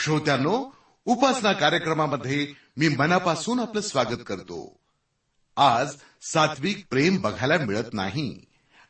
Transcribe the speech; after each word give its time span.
श्रोत्यांनो 0.00 0.76
उपासना 1.04 1.52
कार्यक्रमामध्ये 1.52 2.52
मी 2.76 2.88
मनापासून 2.88 3.60
आपलं 3.60 3.80
स्वागत 3.80 4.22
करतो. 4.26 4.80
आज 5.56 5.94
सात्विक 6.22 6.86
प्रेम 6.90 7.20
बघायला 7.20 7.58
मिळत 7.58 7.84
नाही. 7.92 8.44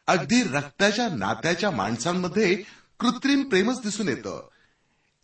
अगदी 0.06 0.42
रक्ताच्या 0.42 1.08
नात्याच्या 1.08 1.70
माणसांमध्ये 1.70 2.54
कृत्रिम 3.00 3.42
प्रेमच 3.42 3.80
दिसून 3.80 4.08
येतं. 4.08 4.48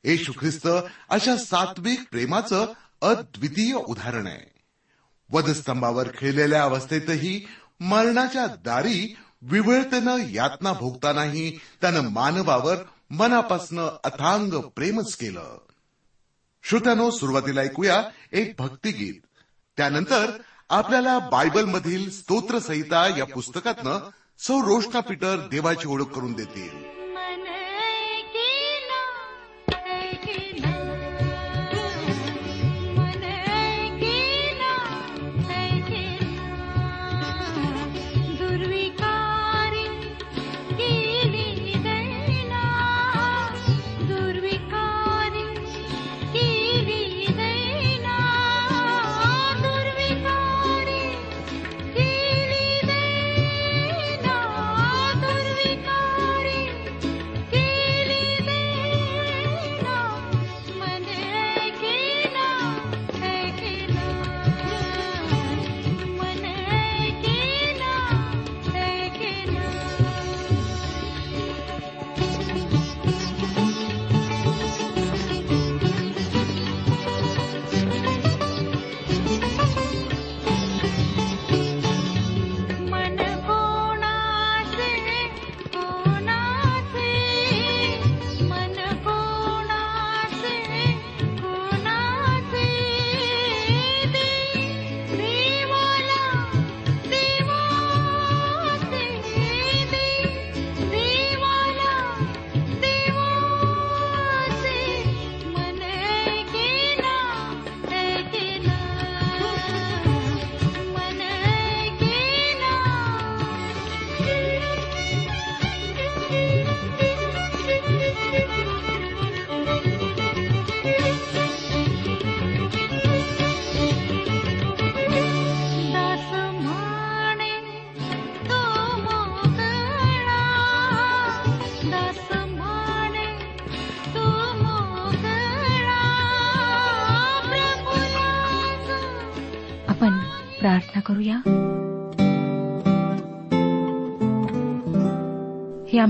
येशू 0.04 0.32
ख्रिस्त 0.40 0.68
अशा 1.08 1.36
सात्विक 1.36 2.00
प्रेमाचं 2.10 2.66
अद्वितीय 3.02 3.74
उदाहरण 3.74 4.26
आहे. 4.26 4.60
वधस्तंभावर 5.30 6.08
खेळलेल्या 6.18 6.62
अवस्थेतही 6.62 7.48
मरणाच्या 7.80 8.46
दारी 8.46 9.16
विवळतेनं 9.42 10.16
यातना 10.30 10.72
भोगतानाही 10.72 11.60
त्यानं 11.80 12.00
मानवावर 12.00 12.76
मनापासनं 13.10 13.98
अथांग 14.04 14.48
प्रेमच 14.48 15.16
केलं. 15.16 15.58
श्रोत्यानो 16.68 17.10
सुरुवातीला 17.10 17.60
ऐकूया 17.60 18.02
एक 18.32 18.54
भक्तिगीत. 18.58 19.14
त्यानंतर 19.76 20.30
आपल्याला 20.68 21.18
बायबलमधील 21.18 22.10
स्तोत्रसहिता 22.10 23.18
या 23.18 23.24
पुस्तकातनं 23.24 24.10
सौ 24.38 24.60
रोशना 24.60 25.00
पीटर 25.00 25.48
देवाची 25.50 25.88
ओळख 25.88 26.04
करून 26.04 26.32
देतील. 26.32 26.95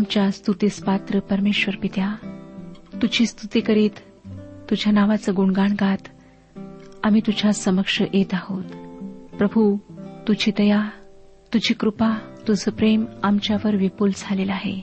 आमच्या 0.06 0.30
स्तुतीस 0.30 0.82
पात्र 0.84 1.18
परमेश्वर 1.18 1.76
पित्या 1.76 2.14
तुझी 3.02 3.26
स्तुती 3.26 3.60
करीत 3.60 3.90
तुझ्या 4.70 4.92
नावाचं 4.92 5.32
गुणगान 5.36 5.72
गात 5.72 6.08
आम्ही 7.04 7.20
तुझ्या 7.26 7.52
समक्ष 7.52 8.02
येत 8.14 8.34
आहोत. 8.34 8.64
प्रभू 9.36 9.76
तुझी 10.28 10.50
दया 10.50 10.90
तुझी 11.54 11.74
कृपा 11.74 12.34
तुझं 12.48 12.70
प्रेम 12.70 13.04
आमच्यावर 13.22 13.76
विपुल 13.76 14.10
झालेलं 14.16 14.52
आहे. 14.52 14.80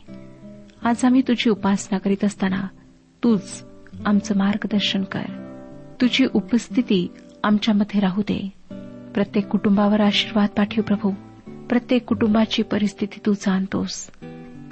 आज 0.83 1.05
आम्ही 1.05 1.21
तुझी 1.21 1.49
उपासना 1.49 1.97
करीत 1.97 2.23
असताना 2.23 2.67
तूच 3.23 3.65
आमचं 4.05 4.37
मार्गदर्शन 4.37 5.03
कर. 5.03 5.57
तुझी 6.01 6.25
उपस्थिती 6.33 7.11
आमच्यामध्ये 7.43 7.99
राहू 7.99 8.21
दे. 8.21 8.49
प्रत्येक 9.13 9.47
कुटुंबावर 9.47 10.01
आशीर्वाद 10.01 10.49
पाठव 10.49 10.81
प्रभू. 10.81 11.11
प्रत्येक 11.69 12.05
कुटुंबाची 12.05 12.63
परिस्थिती 12.63 13.19
तू 13.25 13.33
जाणतोस. 13.33 14.11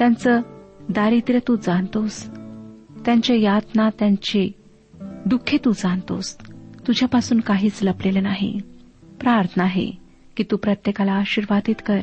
त्यांचं 0.01 0.41
दारिद्र्य 0.89 1.39
तू 1.47 1.55
जाणतोस. 1.55 2.29
त्यांच्या 3.05 3.35
यातना 3.35 3.89
त्यांची 3.99 4.51
दुःखे 5.01 5.57
तू 5.65 5.71
जाणतोस. 5.71 6.37
तुझ्यापासून 6.87 7.39
काहीच 7.39 7.79
लपलेलं 7.81 8.23
नाही. 8.23 8.59
प्रार्थना 9.19 9.63
आहे 9.63 9.91
की 10.37 10.43
तू 10.51 10.57
प्रत्येकाला 10.57 11.11
आशीर्वादित 11.11 11.75
कर 11.85 11.99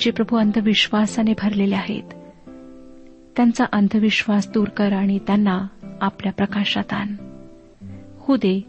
जे 0.00 0.10
प्रभू 0.10 0.36
अंधविश्वासाने 0.36 1.32
भरलेले 1.42 1.74
आहेत. 1.74 2.02
त्यांचा 3.36 3.64
अंधविश्वास 3.72 4.48
दूर 4.52 4.68
कर 4.68 4.92
आणि 4.92 5.18
त्यांना 5.18 5.66
आपल्या 6.00 6.32
प्रकाशात 6.32 6.92
आण. 6.92 7.14
होऊ 8.18 8.36
दे 8.36 8.60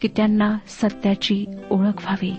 की 0.00 0.08
त्यांना 0.08 0.58
सत्याची 0.66 1.46
ओळख 1.70 2.00
व्हावी. 2.08 2.32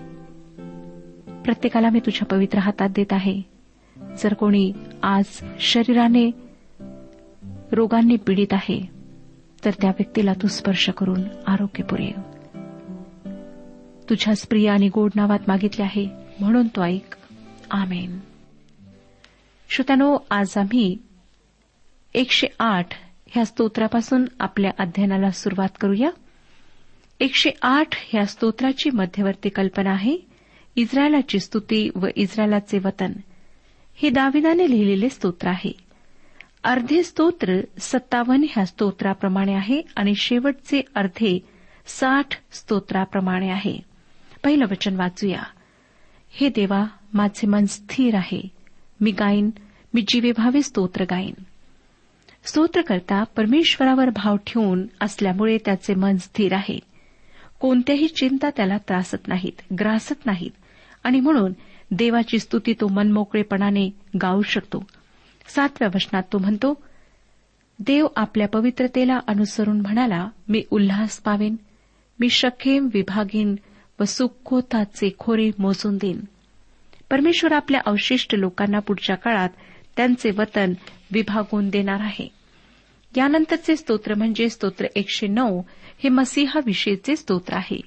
प्रत्येकाला 1.44 1.90
मी 1.90 2.00
तुझ्या 2.00 2.26
पवित्र 2.26 2.58
हातात 2.58 2.88
देत 2.88 3.12
आहे. 3.12 3.53
जर 4.00 4.34
कोणी 4.34 4.72
आज 5.02 5.24
शरीराने 5.60 6.30
रोगांनी 7.72 8.16
पीडित 8.16 8.52
आहे 8.52 8.90
तर 9.64 9.70
त्या 9.70 9.90
व्यक्तीला 9.90 10.32
तू 10.32 10.46
स्पर्श 10.46 10.88
करून 10.88 11.20
आरोग्य 11.46 11.82
पुरे 11.82 12.10
तुझ्या 14.10 14.34
प्रिय 14.48 14.70
आणि 14.70 14.88
गोड 14.88 15.10
नावात 15.14 15.38
मागितले 15.48 15.82
आहे 15.82 16.08
म्हणून 16.40 16.68
तो 16.68 16.84
ऐक. 16.84 17.16
आमेन. 17.70 18.20
श्रोत्यानो 19.70 20.16
आज 20.30 20.52
आम्ही 20.56 20.98
एकशे 22.14 22.46
आठ 22.58 22.86
ह्या 23.26 23.44
स्तोत्रापासून 23.44 24.24
आपल्या 24.40 24.70
अध्ययनाला 24.78 25.30
सुरुवात 25.30 25.68
करूया. 25.80 26.10
एकशे 27.20 27.50
आठ 27.62 27.88
ह्या 27.92 28.26
स्तोत्राची 28.26 28.90
मध्यवर्ती 28.90 29.48
कल्पना 29.48 29.90
आहे 29.90 30.16
इस्रायलाची 30.76 31.40
स्तुती 31.40 31.90
व 31.94 32.06
इस्रायलाचे 32.16 32.78
वतन. 32.78 33.12
हे 33.96 34.10
दाविदाने 34.10 34.70
लिहिलेले 34.70 35.08
स्तोत्र 35.08 35.48
आहे. 35.48 35.72
अर्धे 36.64 37.02
स्तोत्र 37.02 37.60
सत्तावन्न 37.80 38.46
ह्या 38.50 38.66
स्तोत्राप्रमाणे 38.66 39.54
आहे 39.54 39.82
आणि 39.96 40.14
शेवटचे 40.14 40.82
अर्धे 40.94 41.46
साठ 41.86 42.26
स्तोत्राप्रमाणे 42.52 43.50
आहे. 43.50 43.78
पहिलं 44.44 44.64
वचन 44.70 44.96
वाचूया. 44.96 45.42
हे 46.30 46.48
देवा 46.48 46.86
माझे 47.14 47.46
मन 47.46 47.64
स्थिर 47.66 48.14
आहे. 48.14 48.48
मी 49.00 49.10
गाईन 49.10 49.50
मी 49.94 50.04
जीवेभावे 50.08 50.62
स्तोत्र 50.62 51.04
गाईन. 51.04 51.34
स्तोत्रकर्ता 52.44 53.22
परमेश्वरावर 53.22 54.10
भाव 54.10 54.36
ठेवून 54.36 54.86
असल्यामुळे 55.00 55.58
त्याचे 55.58 55.94
मन 55.94 56.16
स्थिर 56.16 56.52
आहे. 56.52 56.78
कोणत्याही 57.60 58.08
चिंता 58.08 58.50
त्याला 58.50 58.76
त्रासत 58.76 59.28
नाहीत 59.28 59.74
ग्रासत 59.74 60.26
नाहीत. 60.26 60.50
आणि 61.04 61.20
म्हणून 61.20 61.52
देवाची 61.94 62.38
स्तुती 62.38 62.72
तो 62.72 62.88
मनमोकळेपणाने 62.88 63.90
गाऊ 64.22 64.42
शकतो. 64.42 64.84
सातव्या 65.46 65.88
वचनात 65.94 66.22
तो 66.32 66.38
म्हणतो 66.38 66.82
देव 67.78 68.06
आपल्या 68.16 68.48
पवित्रतेला 68.48 69.18
अनुसरून 69.26 69.80
म्हणाला 69.80 70.28
मी 70.48 70.62
उल्हास 70.70 71.18
पावेन 71.18 71.56
मी 72.20 72.28
शखेम 72.30 72.88
विभागीन 72.94 73.56
व 74.00 74.04
सुखोताचे 74.04 75.10
खोरे 75.18 75.50
मोजून 75.58 75.96
देईन. 75.96 76.20
परमेश्वर 77.10 77.52
आपल्या 77.52 77.80
अवशिष्ट 77.86 78.34
लोकांना 78.34 78.78
पुढच्या 78.78 79.16
काळात 79.16 79.48
त्यांचे 79.96 80.30
वतन 80.30 80.72
विभागून 81.12 81.68
देणार 81.68 82.00
आहे. 82.00 82.28
यानंतरचे 83.16 83.76
स्तोत्र 83.76 84.14
म्हणजे 84.14 84.48
स्तोत्र 84.48 84.86
एकशे 84.94 85.26
नऊ 85.26 85.62
हे 86.02 86.08
मसीहाविषयीचे 86.08 87.16
स्तोत्र 87.16 87.54
आहे. 87.54 87.80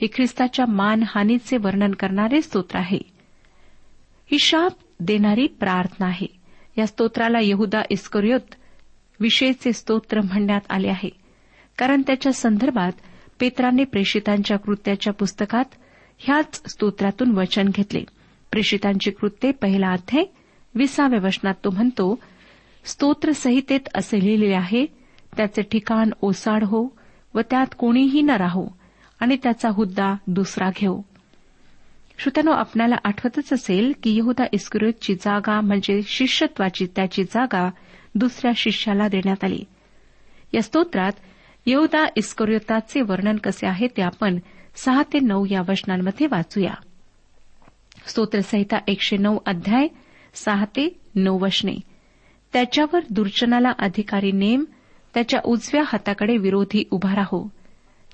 हे 0.00 0.06
ख्रिस्ताच्या 0.06 0.66
मानहानीचे 0.66 1.56
वर्णन 1.56 1.90
करणारे 1.90 2.42
स्तोत्र 2.42 2.78
आहे. 2.78 3.19
ही 4.30 4.38
शाप 4.38 4.72
देणारी 5.00 5.46
प्रार्थना 5.46 6.06
आहे. 6.06 6.26
या 6.78 6.86
स्तोत्राला 6.86 7.38
यहुदा 7.42 7.82
इस्करियोत 7.90 8.54
विषयीचे 9.20 9.72
स्तोत्र 9.72 10.20
म्हणण्यात 10.20 10.60
आले 10.70 10.88
आहे. 10.88 11.10
कारण 11.78 12.02
त्याच्या 12.06 12.32
संदर्भात 12.32 12.92
पेत्राने 13.40 13.84
प्रेषितांच्या 13.84 14.58
कृत्याच्या 14.58 15.12
पुस्तकात 15.12 15.64
ह्याच 16.18 16.62
स्तोत्रातून 16.70 17.30
वचन 17.30 17.68
घेतले. 17.68 18.04
प्रेषितांची 18.50 19.10
कृत्ये 19.10 19.50
पहिला 19.50 19.90
अध्याय 19.92 20.24
विसाव्या 20.74 21.20
वचनात 21.24 21.54
तो 21.64 21.70
म्हणतो 21.70 22.18
स्तोत्रसंहितेत 22.84 23.88
असे 23.94 24.24
लिहिलेले 24.24 24.54
आहे 24.54 24.86
त्याचे 25.36 25.62
ठिकाण 25.62 26.10
ओसाड 26.20 26.64
हो 26.64 26.96
व 27.34 27.40
त्यात 27.40 27.66
कोणीही 27.78 28.22
न 28.22 28.30
राहो 28.30 28.68
आणि 29.20 29.36
त्याचा 29.42 29.68
हुद्दा 29.68 30.14
दुसरा 30.26 30.70
घेऊ 30.76 31.00
श्रोत्यानो 32.22 32.50
आपल्याला 32.50 32.94
आठवतच 33.04 33.52
असेल 33.52 33.92
की 34.02 34.16
यहदा 34.16 34.44
इस्क्रियोतची 34.52 35.14
जागा 35.14 35.60
म्हणजे 35.60 36.00
शिष्यत्वाची 36.02 36.86
त्याची 36.96 37.24
जागा 37.24 37.70
दुसऱ्या 38.14 38.52
शिष्याला 38.56 39.08
देण्यात 39.08 39.44
आली. 39.44 39.64
या 40.52 40.62
स्तोत्रात 40.62 41.12
यहदा 41.66 42.06
इस्करियोताचे 42.16 43.00
वर्णन 43.00 43.36
कसे 43.36 43.66
आहे 43.66 43.86
ते 43.86 44.02
आपण 44.02 44.38
सहा 44.76 45.02
ते 45.02 45.20
नऊ 45.20 45.46
या 45.50 45.60
वचनांमध्ये 45.68 46.26
वाचूया. 46.26 46.74
स्तोत्रसंहिता 48.06 48.76
एकशे 48.86 49.16
नऊ 49.16 49.38
अध्याय 49.46 49.88
सहा 50.34 50.64
ते 50.64 51.00
नऊ 51.14 51.38
वचने. 51.38 51.76
त्याच्यावर 52.52 53.00
दुर्जनाला 53.10 53.72
अधिकारी 53.78 54.32
नेम 54.32 54.64
त्याच्या 55.14 55.40
उजव्या 55.44 55.82
हाताकडे 55.86 56.36
विरोधी 56.36 56.84
उभा 56.90 57.14
राहो. 57.14 57.48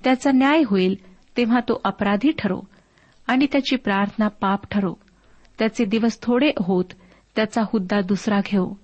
त्याचा 0.04 0.30
न्याय 0.32 0.62
होईल 0.66 0.94
तेव्हा 1.36 1.60
तो 1.60 1.80
अपराधी 1.84 2.32
ठरो. 2.38 2.60
आणि 3.26 3.46
त्याची 3.52 3.76
प्रार्थना 3.76 4.28
पाप 4.28 4.60
ठरो. 4.70 4.94
त्याचे 5.58 5.84
दिवस 5.84 6.22
थोडे 6.22 6.50
होत 6.58 6.84
त्याचा 7.36 7.62
हुद्दा 7.62 8.00
दुसरा 8.00 8.40
घेऊ. 8.46 8.74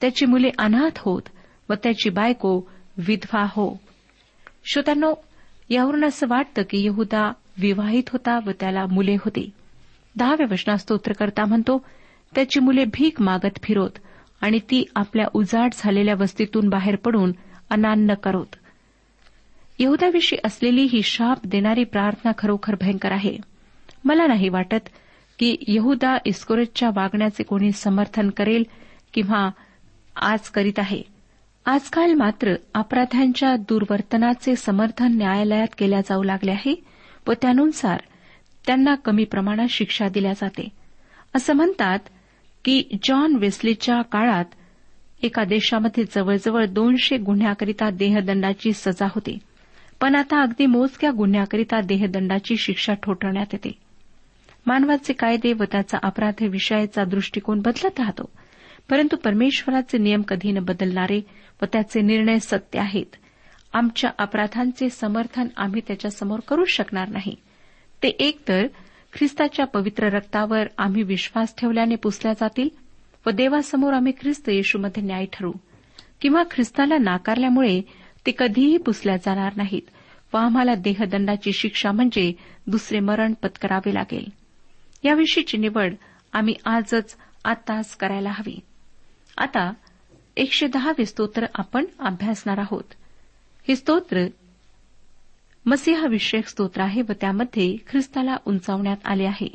त्याची 0.00 0.26
मुले 0.26 0.50
अनाथ 0.58 0.98
होत 0.98 1.22
व 1.70 1.74
त्याची 1.74 2.10
बायको 2.10 2.70
विधवा 2.96 3.42
हो. 3.42 3.80
श्रोत्यांनो 4.64 5.14
यावरून 5.68 6.04
असं 6.04 6.26
वाटतं 6.28 6.62
की 6.62 6.86
यहुदा 6.86 7.32
विवाहित 7.58 8.02
होता 8.12 8.38
व 8.46 8.50
त्याला 8.60 8.86
मुले 8.86 9.14
होती. 9.14 9.50
दहाव्या 10.16 10.46
वचनात 10.50 10.76
स्तोत्रकर्ता 10.76 11.44
म्हणतो 11.44 11.84
त्याची 12.34 12.60
मुले 12.60 12.84
भीक 12.84 13.20
मागत 13.20 13.58
फिरोत 13.62 13.90
आणि 14.40 14.58
ती 14.58 14.84
आपल्या 14.96 15.26
उजाड 15.34 15.70
झालेल्या 15.72 16.14
वस्तीतून 16.14 16.68
बाहेर 16.68 16.96
पडून 16.96 17.32
अनान्न 17.70 18.14
करोत. 18.14 18.56
यहुदाविषयी 19.78 20.38
असलेली 20.44 20.82
ही 20.82 21.02
शाप 21.02 21.46
देणारी 21.46 21.84
प्रार्थना 21.84 22.32
खरोखर 22.38 22.74
भयंकर 22.80 23.12
आहे. 23.12 23.51
मला 24.04 24.26
नाही 24.26 24.48
वाटत 24.48 24.88
की 25.38 25.56
यहुदा 25.68 26.16
इस्कोरेटच्या 26.24 26.90
वागण्याचे 26.94 27.42
कोणी 27.42 27.72
समर्थन 27.72 28.30
करेल 28.30 28.62
किंवा 29.14 29.50
आज 30.16 30.40
करीत 30.40 30.78
आहे. 30.78 31.02
आजकाल 31.66 32.14
मात्र 32.14 32.54
अपराध्यांच्या 32.74 33.56
दुर्वर्तनाचे 33.56 34.56
समर्थन 34.56 35.16
न्यायालयात 35.16 35.66
केल्या 35.78 36.00
जाऊ 36.00 36.22
लागले 36.22 36.50
आहे 36.50 36.74
व 37.28 37.32
त्यानुसार 37.32 38.00
त्यांना 38.66 38.94
कमी 38.94 39.24
प्रमाणात 39.24 39.68
शिक्षा 39.70 40.08
दिल्या 40.08 40.32
जाते. 40.32 40.68
असं 41.36 41.52
म्हणतात 41.52 41.98
की 42.64 42.82
जॉन 43.08 43.36
वेस्लीच्या 43.36 44.02
काळात 44.02 44.44
एका 45.22 45.44
देशामध्ये 45.44 46.04
जवळजवळ 46.04 46.66
दोनशे 46.66 47.16
गुन्ह्याकरिता 47.16 47.90
देहदंडाची 47.90 48.72
सजा 48.72 49.06
होती. 49.06 49.38
पण 50.00 50.14
आता 50.14 50.42
अगदी 50.42 50.66
मोजक्या 50.66 51.10
गुन्ह्याकरिता 51.10 51.80
देहदंडाची 51.80 52.56
शिक्षा 52.56 52.94
ठोठवण्यात 52.94 53.46
येते. 53.52 53.72
मानवाचे 54.66 55.12
कायदे 55.12 55.52
व 55.52 55.62
त्याचा 55.72 55.98
अपराध 56.02 56.42
विषयाचा 56.42 57.04
दृष्टिकोन 57.04 57.60
बदलत 57.60 58.00
राहतो. 58.00 58.30
परंतु 58.90 59.16
परमेश्वराचे 59.16 59.98
नियम 59.98 60.22
कधी 60.22 60.52
न 60.52 60.58
बदलणारे 60.58 61.20
व 61.62 61.64
त्याचे 61.72 62.00
निर्णय 62.00 62.38
सत्य 62.38 62.78
आहेत. 62.78 63.16
आमच्या 63.72 64.10
अपराधांचे 64.18 64.90
समर्थन 64.90 65.46
आम्ही 65.56 65.80
त्याच्यासमोर 65.86 66.38
करू 66.48 66.64
शकणार 66.64 67.08
नाही. 67.08 67.36
ते 68.02 68.08
एकतर 68.08 68.66
ख्रिस्ताच्या 69.12 69.66
पवित्र 69.66 70.08
रक्तावर 70.08 70.66
आम्ही 70.78 71.02
विश्वास 71.02 71.54
ठेवल्याने 71.58 71.94
पुसल्या 71.94 72.32
जातील 72.32 72.68
व 73.26 73.30
देवासमोर 73.30 73.92
आम्ही 73.92 74.12
ख्रिस्त 74.20 74.48
येशूमध्ये 74.48 75.02
न्याय 75.02 75.26
ठरू. 75.32 75.52
किंवा 76.20 76.42
ख्रिस्ताला 76.50 76.98
नाकारल्यामुळे 76.98 77.82
ते 78.26 78.32
कधीही 78.38 78.76
पुसल्या 78.76 79.16
जाणार 79.16 79.52
नाहीत 79.56 79.82
व 80.34 80.36
आम्हाला 80.36 80.74
देहदंडाची 80.74 81.52
शिक्षा 81.52 81.92
म्हणजे 81.92 82.32
दुसरे 82.66 83.00
मरण 83.00 83.32
पत्करावे 83.32 83.94
लागेल. 83.94 84.41
याविषयीची 85.04 85.58
निवड 85.58 85.94
आम्ही 86.32 86.54
आजच 86.64 87.16
आताच 87.44 87.96
करायला 87.96 88.30
हवी. 88.30 88.60
आता 89.36 89.72
एकशे 90.36 90.66
दहावे 90.66 91.06
स्तोत्र 91.06 91.46
आपण 91.54 91.84
अभ्यासणार 91.98 92.58
आहोत. 92.58 92.84
हे 93.68 93.76
स्तोत्र 93.76 94.26
मसिहाविषयक 95.66 96.46
स्तोत्र 96.46 96.80
आहे 96.80 97.02
व 97.02 97.12
त्यामध्ये 97.20 97.76
ख्रिस्ताला 97.86 98.36
उंचावण्यात 98.46 98.96
आले 99.04 99.24
आहे. 99.24 99.54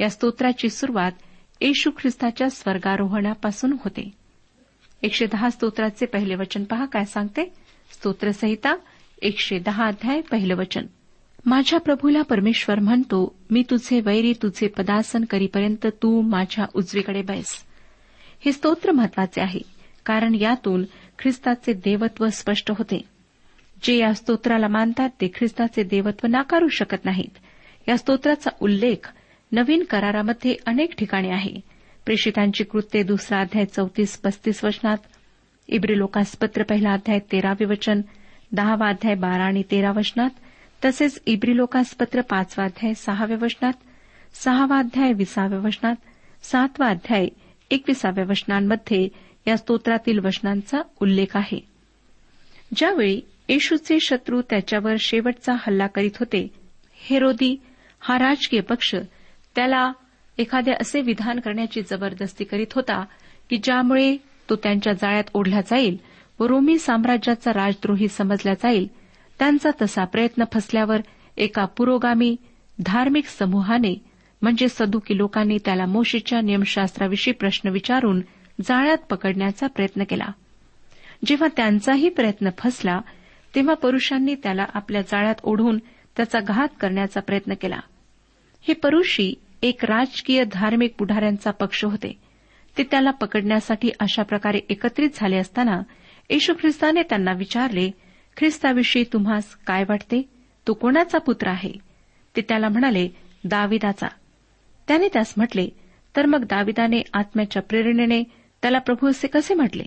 या 0.00 0.10
स्तोत्राची 0.10 0.68
सुरुवात 0.68 1.12
येशू 1.60 1.90
ख्रिस्ताच्या 1.90 2.50
स्वर्गारोहणापासून 2.50 3.72
होते. 3.72 4.10
एकशे 5.02 5.26
दहा 5.26 5.50
स्तोत्राचे 5.50 6.06
पहिले 6.06 6.34
वचन 6.34 6.64
पहा 6.64 6.84
काय 6.84 7.04
सांगते? 7.04 7.54
स्तोत्रसहिता 7.90 8.76
एकशे 9.22 9.58
दहा 9.58 9.86
अध्याय 9.86 10.20
पहिलं 10.20 10.56
वचन. 10.56 10.86
माझ्या 11.48 11.80
प्रभूला 11.80 12.22
परमेश्वर 12.22 12.78
म्हणतो 12.78 13.36
मी 13.50 13.62
तुझे 13.70 14.00
वैरी 14.00 14.32
तुझे 14.32 14.66
पदासन 14.66 15.24
करीपर्यंत 15.24 15.86
तू 15.86 16.20
माझ्या 16.20 16.66
उजवीकडे 16.74 17.22
बैस. 17.22 17.64
हे 18.44 18.52
स्तोत्र 18.52 18.92
महत्त्वाचे 18.92 19.40
आहे 19.40 19.60
कारण 20.06 20.34
यातून 20.34 20.84
ख्रिस्ताचे 21.18 21.72
देवत्व 21.72 22.28
स्पष्ट 22.28 22.70
होते. 22.70 23.04
जे 23.82 23.96
या 23.96 24.14
स्तोत्राला 24.14 24.68
मानतात 24.68 25.08
ते 25.20 25.28
ख्रिस्ताचे 25.34 25.82
देवत्व 25.82 26.26
नाकारू 26.26 26.68
शकत 26.68 27.04
नाहीत. 27.04 27.38
या 27.88 27.96
स्तोत्राचा 27.96 28.50
उल्लेख 28.60 29.12
नवीन 29.52 29.84
करारामध्ये 29.84 30.56
अनेक 30.66 30.94
ठिकाणी 30.98 31.30
आहे. 31.30 31.60
प्रेषितांची 32.04 32.64
कृत्ये 32.64 33.02
दुसरा 33.02 33.40
अध्याय 33.40 33.64
चौतीस 33.64 34.18
पस्तीस 34.18 34.64
वचनात 34.64 34.98
इब्रिलोकास 35.68 36.36
पत्र 36.36 36.62
पहिला 36.62 36.92
अध्याय 36.92 37.18
तेरावे 37.18 37.64
वचन 37.64 38.00
दहावा 38.52 38.88
अध्याय 38.88 39.14
बारा 39.14 39.44
आणि 39.44 39.62
तेरा 39.70 39.90
वचनात 39.96 40.30
तसेच 40.84 41.18
इब्री 41.26 41.56
लोकासपत्र 41.56 42.20
पाचवा 42.20 42.64
अध्याय 42.64 42.94
सहाव्या 42.94 43.36
वचनात 43.40 43.72
सहावा 44.34 44.78
अध्याय 44.78 45.12
विसाव्या 45.12 45.58
वचनात 45.58 45.94
सातवा 46.42 46.86
अध्याय 46.86 47.26
एकविसाव्या 47.70 48.24
वचनांमध्ये 48.28 49.08
या 49.46 49.56
स्तोत्रातील 49.56 50.18
वचनांचा 50.18 50.80
उल्लेख 51.00 51.36
आहे. 51.36 51.60
ज्यावेळी 52.76 53.20
येशूचे 53.48 53.98
शत्रू 54.00 54.40
त्याच्यावर 54.42 54.94
शेवटचा 55.00 55.52
हल्ला 55.58 55.86
करीत 55.86 56.16
होते 56.20 56.46
हेरोदी 56.96 57.56
हा 58.00 58.18
राजकीय 58.18 58.60
पक्ष 58.60 58.94
त्याला 59.54 59.92
एखादे 60.38 60.72
असे 60.72 61.00
विधान 61.00 61.40
करण्याची 61.40 61.82
जबरदस्ती 61.82 62.44
करीत 62.44 62.72
होता 62.74 63.04
की 63.50 63.56
ज्यामुळे 63.56 64.16
तो 64.50 64.56
त्यांच्या 64.56 64.92
जाळ्यात 64.92 65.24
ओढला 65.34 65.60
जाईल 65.60 65.96
व 66.40 66.46
रोमी 66.46 66.78
साम्राज्याचा 66.78 67.52
राजद्रोही 67.52 68.08
समजला 68.08 68.54
जाईल 68.54 68.88
त्यांचा 69.38 69.70
तसा 69.82 70.04
प्रयत्न 70.04 70.44
फसल्यावर 70.52 70.96
एका 71.36 71.64
पुरोगामी 71.64 72.36
धार्मिक 72.86 73.26
समूहाने 73.26 74.02
म्हणजे 74.42 74.68
सदुकी 74.68 75.16
लोकांनी 75.16 75.58
त्याला 75.64 75.86
मोशीच्या 75.86 76.40
नियमशास्त्राविषयी 76.40 77.34
प्रश्न 77.34 77.68
विचारून 77.68 78.20
जाळ्यात 78.64 78.98
पकडण्याचा 78.98 79.66
प्रयत्न 79.66 80.04
केला. 80.04 80.26
जेव्हा 81.24 81.48
त्यांचाही 81.56 82.08
प्रयत्न 82.08 82.48
फसला 82.58 83.00
तेव्हा 83.54 83.74
परुषांनी 83.74 84.34
त्याला 84.34 84.64
आपल्या 84.74 85.02
जाळ्यात 85.02 85.34
ओढून 85.42 85.78
त्याचा 86.16 86.40
घात 86.40 86.68
करण्याचा 86.80 87.20
प्रयत्न 87.20 87.54
केला. 87.54 87.80
हे 88.68 88.74
परुषी 88.74 89.34
एक 89.62 89.84
राजकीय 89.84 90.44
धार्मिक 90.52 90.94
पुढाऱ्यांचा 90.98 91.50
पक्ष 91.50 91.84
होते. 91.84 92.18
ते 92.78 92.82
त्याला 92.82 93.10
पकडण्यासाठी 93.10 93.90
अशा 94.00 94.22
प्रकारे 94.22 94.60
एकत्रित 94.68 95.10
झाले 95.14 95.36
असताना 95.36 95.80
येशू 96.30 96.52
ख्रिस्ताने 96.60 97.02
त्यांना 97.02 97.32
विचारले 97.32 97.90
ख्रिस्ताविषयी 98.38 99.04
तुम्हास 99.12 99.54
काय 99.66 99.84
वाटते? 99.88 100.28
तो 100.66 100.74
कोणाचा 100.74 101.18
पुत्र 101.18 101.48
आहे? 101.48 101.72
ते 102.36 102.40
त्याला 102.40 102.68
म्हणाले 102.68 103.08
दाविदाचा. 103.44 104.08
त्याने 104.88 105.08
त्यास 105.12 105.34
म्हटले 105.36 105.68
तर 106.16 106.26
मग 106.26 106.44
दाविदाने 106.44 107.02
आत्म्याच्या 107.14 107.62
प्रेरणेने 107.62 108.22
त्याला 108.62 108.78
प्रभू 108.78 109.08
असे 109.08 109.26
कसे 109.26 109.54
म्हटले? 109.54 109.84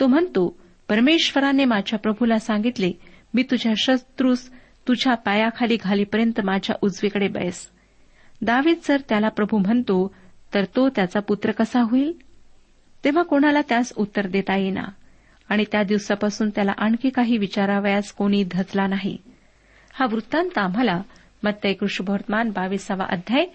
तो 0.00 0.06
म्हणतो 0.06 0.58
परमेश्वराने 0.88 1.64
माझ्या 1.64 1.98
प्रभूला 1.98 2.38
सांगितले 2.38 2.92
मी 3.34 3.42
तुझ्या 3.42 3.72
शत्रूस 3.76 4.50
तुझ्या 4.88 5.14
पायाखाली 5.14 5.76
घालीपर्यंत 5.76 6.40
माझ्या 6.44 6.76
उजवीकडे 6.82 7.28
बैस 7.28 7.68
दावीद 8.42 8.78
जर 8.88 9.00
त्याला 9.08 9.28
प्रभू 9.28 9.58
म्हणतो 9.58 10.14
तर 10.54 10.64
तो 10.64 10.88
त्याचा 10.88 11.20
पुत्र 11.20 11.52
कसा 11.52 11.80
होईल? 11.80 12.12
तेव्हा 13.04 13.22
कोणाला 13.22 13.60
त्यास 13.60 13.92
उत्तर 13.96 14.26
देता 14.26 14.56
येईना. 14.56 14.84
आणि 15.48 15.64
त्या 15.72 15.82
दिवसापासून 15.82 16.50
त्याला 16.50 16.72
आणखी 16.78 17.10
काही 17.10 17.38
विचारावयास 17.38 18.12
कोणी 18.12 18.44
धचला 18.50 18.86
नाही. 18.86 19.16
हा 19.92 20.06
वृत्तांत 20.06 20.58
आम्हाला 20.58 21.02
मत्तय 21.42 21.72
कृष्णवर्तमान 21.72 22.50
बावीसावा 22.50 23.04
अध्याय 23.10 23.46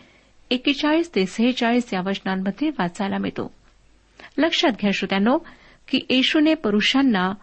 एकेचाळीस 0.51 1.15
ते 1.15 1.25
सेहेचाळीस 1.25 1.93
या 1.93 2.01
वचनांमध्ये 2.01 2.69
वाचायला 2.69 3.17
मिळतो. 3.17 3.53
लक्षात 4.37 4.71
घ्या 4.81 4.91
श्रोत्यानो 4.93 5.37
की 5.87 5.99
येशूने 6.09 6.53
पुरुषांना 6.53 7.33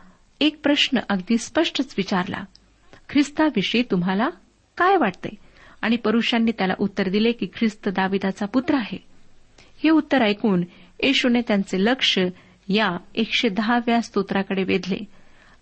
एक 0.41 0.61
प्रश्न 0.63 0.99
अगदी 1.09 1.39
स्पष्टच 1.39 1.95
विचारला. 1.97 2.45
ख्रिस्ताविषयी 3.09 3.83
तुम्हाला 3.91 4.29
काय 4.77 4.97
वाटते? 4.97 5.29
आणि 5.83 5.97
पुरुषांनी 5.97 6.51
त्याला 6.51 6.75
उत्तर 6.79 7.09
दिले 7.09 7.33
की 7.33 7.47
ख्रिस्त 7.55 7.89
दाविदाचा 7.89 8.47
पुत्र 8.47 8.75
आहे. 8.75 9.05
हे 9.85 9.91
उत्तर 9.91 10.23
ऐकून 10.23 10.65
येशूने 11.03 11.41
त्यांचे 11.41 11.85
लक्ष 11.85 12.19
या 12.69 12.97
एकशे 13.15 13.49
दहाव्या 13.49 14.01
स्तोत्राकडे 14.01 14.65
वेधले. 14.65 15.05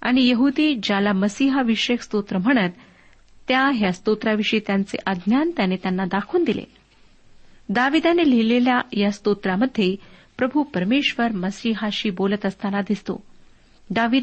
आणि 0.01 0.29
यहुदी 0.29 0.75
ज्याला 0.83 1.13
मसीहाविषयक 1.13 2.03
स्तोत्र 2.03 2.39
म्हणत 2.39 2.71
त्या 3.49 3.71
ह्या 3.75 3.93
स्तोत्राविषयी 3.93 4.61
त्यांचे 4.67 4.99
अज्ञान 5.07 5.51
त्याने 5.51 5.77
त्यांना 5.77 6.05
दाखवून 6.05 6.45
दिले. 6.45 6.63
दाविदाने 7.69 8.31
लिहिलेल्या 8.31 8.81
या 8.93 9.11
स्तोत्रामध्ये 9.11 9.97
प्रभू 10.39 10.63
परमेश्वर 10.63 11.33
मसीहाशी 11.33 12.11
बोलत 12.11 12.47
असताना 12.47 12.81
दिसतो. 12.81 13.23
दावीद 13.91 14.23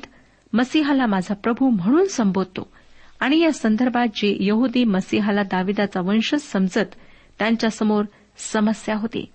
मसीहाला 0.54 1.06
माझा 1.06 1.34
प्रभू 1.34 1.70
म्हणून 1.70 2.06
संबोधतो. 2.06 2.72
आणि 3.20 3.40
या 3.40 3.52
संदर्भात 3.52 4.08
जे 4.16 4.38
यहुदी 4.40 4.84
मसीहाला 4.84 5.44
दाविदाचा 5.44 6.02
वंशज 6.02 6.40
समजत 6.40 6.96
त्यांच्यासमोर 7.40 8.04
समस्या 8.38 8.96
होती. 8.96 9.26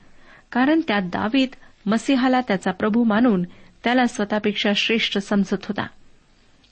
कारण 0.53 0.81
त्यात 0.89 1.03
दावीद 1.03 1.49
मसीहाला 1.89 2.41
त्याचा 2.41 2.71
प्रभू 2.71 3.05
मानून 3.05 3.43
त्याला 3.85 4.07
स्वतःपेक्षा 4.07 4.71
श्रेष्ठ 4.77 5.19
समजत 5.19 5.65
होता. 5.65 5.87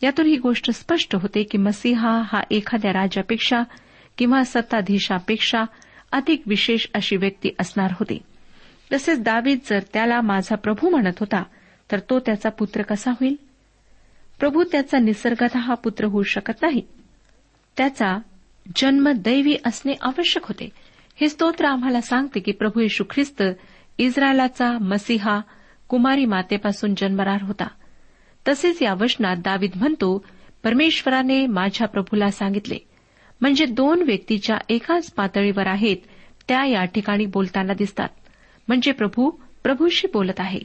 यातून 0.02 0.26
ही 0.26 0.36
गोष्ट 0.36 0.70
स्पष्ट 0.70 1.16
होते 1.16 1.42
की 1.42 1.58
मसीहा 1.58 2.22
हा 2.24 2.40
एखाद्या 2.50 2.92
राजापेक्षा 2.92 3.62
किंवा 4.18 4.44
सत्ताधीशापेक्षा 4.44 5.62
अधिक 6.12 6.42
विशेष 6.46 6.86
अशी 6.94 7.16
व्यक्ती 7.16 7.50
असणार 7.60 7.90
होती. 7.92 8.18
तसेच 8.92 9.20
दावीद 9.20 9.58
जर 9.70 9.78
त्याला 9.92 10.20
माझा 10.20 10.56
प्रभू 10.56 10.88
म्हणत 10.88 11.12
होता 11.20 11.42
तर 11.92 11.98
तो 11.98 12.18
त्याचा 12.18 12.48
पुत्र 12.48 12.82
कसा 12.82 13.10
होईल? 13.10 13.36
प्रभू 14.40 14.64
त्याचा 14.72 14.98
निसर्गत 14.98 15.56
हा 15.56 15.74
पुत्र 15.74 16.04
होऊ 16.04 16.22
शकत 16.22 16.62
नाही. 16.62 16.82
त्याचा 17.76 18.18
जन्म 18.76 19.08
दैवी 19.08 19.56
असणे 19.64 19.92
आवश्यक 20.00 20.46
होते. 20.46 20.68
हे 21.20 21.28
स्तोत्र 21.28 21.64
आम्हाला 21.64 22.00
सांगते 22.00 22.40
की 22.40 22.52
प्रभू 22.52 22.80
येशू 22.80 23.04
ख्रिस्त 23.10 23.42
इस्रायलाचा 23.98 24.70
मसीहा 24.80 25.40
कुमारी 25.88 26.24
मातेपासून 26.24 26.94
जन्मरार 26.94 27.42
होता. 27.42 27.66
तसेच 28.46 28.82
या 28.82 28.94
वचनात 28.94 29.36
दावीद 29.36 29.76
म्हणतो 29.76 30.24
परमेश्वराने 30.64 31.46
माझ्या 31.46 31.86
प्रभूला 31.88 32.30
सांगितले 32.30 32.78
म्हणजे 33.40 33.64
दोन 33.64 34.02
व्यक्तीच्या 34.02 34.56
एकाच 34.68 35.10
पातळीवर 35.10 35.66
आहेत 35.66 35.96
त्या 36.48 36.64
या 36.64 36.84
ठिकाणी 36.84 37.26
बोलताना 37.26 37.72
दिसतात. 37.72 38.08
म्हणजे 38.68 38.92
प्रभू 38.92 39.30
प्रभूशी 39.62 40.08
बोलत 40.12 40.40
आहे. 40.40 40.60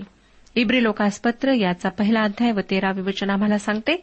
इब्री 0.55 0.83
लोकासपत्र 0.83 1.51
याचा 1.51 1.89
पहिला 1.89 2.21
अध्याय 2.21 2.51
व 2.51 2.59
तेरावे 2.69 3.01
वचन 3.01 3.29
आम्हाला 3.29 3.57
सांगते 3.57 3.95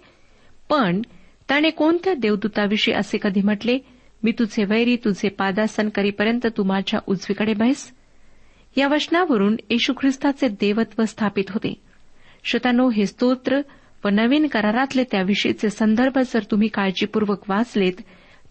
पण 0.70 1.00
त्याने 1.48 1.70
कोणत्या 1.70 2.14
देवदूताविषयी 2.14 2.94
असे 2.94 3.18
कधी 3.22 3.42
म्हटले 3.42 3.78
मी 4.22 4.32
तुझे 4.32 4.64
वैरी 4.64 4.96
तुझे 4.96 5.28
पादासन 5.28 5.88
करीपर्यंत 5.88 6.46
तू 6.56 6.64
माझ्या 6.64 7.00
उजवीकडे 7.06 7.54
बैस 7.54 7.92
या 8.78 8.88
वचनावरून 8.88 9.56
येशू 9.70 9.92
ख्रिस्ताचे 9.92 10.48
देवत्व 10.48 11.04
स्थापित 11.04 11.44
होते. 11.50 11.74
श्रोतानो 12.44 12.90
हे 12.90 13.06
स्तोत्र 13.06 13.60
व 14.04 14.08
नवीन 14.08 14.46
करारातले 14.46 15.04
त्याविषयीचे 15.04 15.70
संदर्भ 15.70 16.18
जर 16.18 16.42
तुम्ही 16.50 16.68
काळजीपूर्वक 16.68 17.50
वाचलेत 17.50 17.92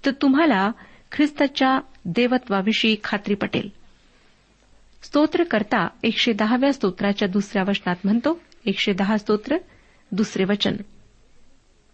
तर 0.06 0.12
तुम्हाला 0.12 0.72
ख्रिस्ताच्या 1.12 1.80
देवत्वाविषयी 2.06 2.96
खात्री 3.04 3.36
पटेल. 3.36 3.70
स्तोत्रकर्ता 5.04 5.88
एकशे 6.04 6.34
दहाव्या 6.34 6.74
स्तोत्राच्या 6.74 7.28
दुसऱ्या 7.28 7.64
वचनात 7.68 7.96
म्हणतो 8.04 8.42
एकशे 8.66 8.94
दहा 8.94 9.18
स्तोत्र 9.18 9.58
दुसरे 10.12 10.44
वचन. 10.44 10.76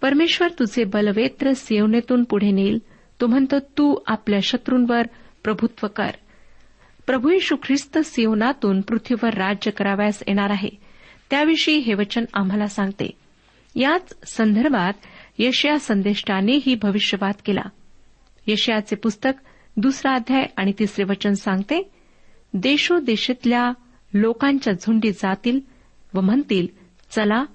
परमेश्वर 0.02 0.48
तुझे 0.60 0.84
बलवेत्र 0.84 1.52
सेवनेतून 1.52 2.24
पुढे 2.24 2.52
नेईल. 2.52 2.78
तो 3.22 3.28
म्हणतो 3.28 3.60
तू 3.60 3.96
आपल्या 4.08 4.40
शत्रूंवर 4.44 5.02
प्रभुत्व 5.44 5.88
कर. 5.88 6.10
प्रभू 7.08 7.30
येशू 7.30 7.56
ख्रिस्त 7.64 7.98
सिवनातून 7.98 8.82
पृथ्वीवर 8.82 9.34
राज्य 9.34 9.72
करावयास 9.72 10.24
येणार 10.28 10.50
आहे. 10.50 10.70
त्याविषयी 11.30 11.78
हे 11.78 11.94
वचन 11.94 12.26
आम्हाला 12.34 12.68
सांगते. 12.68 13.12
याच 13.76 14.14
संदर्भात 14.38 14.94
यशया 15.40 15.80
संदेष्टानेही 15.80 16.76
भविष्यवाद 16.76 17.36
केला. 17.46 17.62
यशयाचे 18.48 18.96
पुस्तक 18.96 19.32
दुसरा 19.78 20.14
अध्याय 20.14 20.46
आणि 20.58 20.74
तिसरे 20.80 21.04
वचन 21.04 21.34
सांगते 21.34 21.92
देशोदेशातल्या 22.54 23.72
लोकांच्या 24.14 24.74
झुंडी 24.74 25.12
जातील 25.12 25.60
व 26.14 26.22
म्हणतील 26.22 26.68
चला 27.12 27.46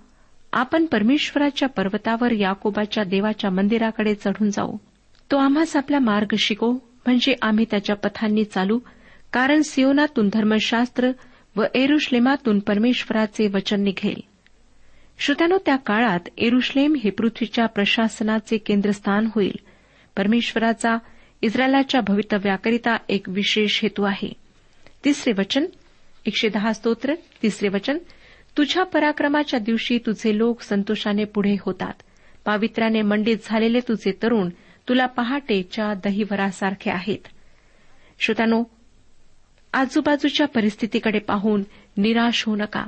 आपण 0.52 0.87
परमेश्वराच्या 0.87 1.69
पर्वतावर 1.69 2.33
याकोबाच्या 2.33 3.05
देवाच्या 3.05 3.50
मंदिराकडे 3.50 4.14
चढून 4.14 4.50
जाऊ. 4.50 4.76
तो 5.31 5.37
आम्हास 5.37 5.76
आपला 5.76 5.99
मार्ग 5.99 6.35
शिको 6.38 6.73
म्हणजे 6.73 7.35
आम्ही 7.43 7.64
त्याच्या 7.71 7.97
पथांनी 7.97 8.45
चालू 8.45 8.78
कारण 9.32 9.62
सियोनातून 9.62 10.28
धर्मशास्त्र 10.32 11.11
व 11.56 11.62
एरुश्लेमातून 11.75 12.58
परमेश्वराचे 12.58 13.49
वचन 13.49 13.80
निघेल. 13.80 14.20
श्रोत्यानो 15.18 15.58
त्या 15.66 15.76
काळात 15.76 16.20
एरुश्लेम 16.38 16.94
हे 17.04 17.11
पृथ्वीच्या 17.11 17.66
प्रशासनाचे 17.66 18.58
केंद्रस्थान 18.58 19.28
होईल. 19.35 19.54
परमेश्वराचा 20.16 20.97
इस्रायलाच्या 21.42 22.00
भवितव्याकरिता 22.00 22.97
एक 23.08 23.28
विशेष 23.28 23.82
हेतू 23.82 24.02
आहे. 24.02 24.32
तिसरे 25.04 25.32
वचन 25.38 25.66
एकशे 26.26 26.49
दहा 26.49 26.73
स्तोत्र 26.73 27.14
तिसरे 27.14 27.68
वचन 27.68 27.99
तुझ्या 28.56 28.82
पराक्रमाच्या 28.82 29.61
दिवशी 29.61 29.99
तुझे 29.99 30.38
लोक 30.38 30.61
संतोषाने 30.61 31.25
पुढे 31.25 31.56
होतात. 31.61 31.92
पावित्र्याने 32.44 33.02
मंडित 33.02 33.37
झालेले 33.44 33.80
तुझे 33.80 34.12
तरुण 34.23 34.49
तुला 34.88 35.06
पहाटेच्या 35.06 35.94
दहिवरासारखे 35.94 36.90
आहेत. 36.90 37.28
श्रोत्यानो 38.20 38.64
आजूबाजूच्या 39.78 40.47
परिस्थितीकडे 40.47 41.18
पाहून 41.18 41.62
निराश 41.97 42.44
होऊ 42.47 42.56
नका. 42.56 42.85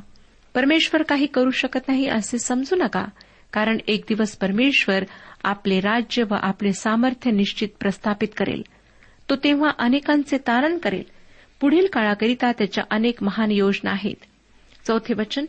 परमेश्वर 0.54 1.02
काही 1.02 1.26
करू 1.26 1.50
शकत 1.50 1.80
नाही 1.88 2.08
असे 2.08 2.38
समजू 2.38 2.76
नका 2.76 3.04
कारण 3.52 3.78
एक 3.88 4.04
दिवस 4.08 4.36
परमेश्वर 4.36 5.04
आपले 5.44 5.80
राज्य 5.80 6.22
व 6.22 6.34
आपले 6.34 6.72
सामर्थ्य 6.72 7.30
निश्चित 7.30 7.68
प्रस्थापित 7.80 8.28
करेल. 8.36 8.62
तो 9.30 9.36
तेव्हा 9.36 9.70
अनेकांचे 9.78 10.38
तारण 10.38 10.78
करेल. 10.78 11.02
पुढील 11.60 11.86
काळाकरिता 11.92 12.52
त्याच्या 12.52 12.84
अनेक 12.90 13.22
महान 13.22 13.50
योजना 13.50 13.90
आहेत. 13.90 14.16
चौथे 14.86 15.14
वचन 15.14 15.44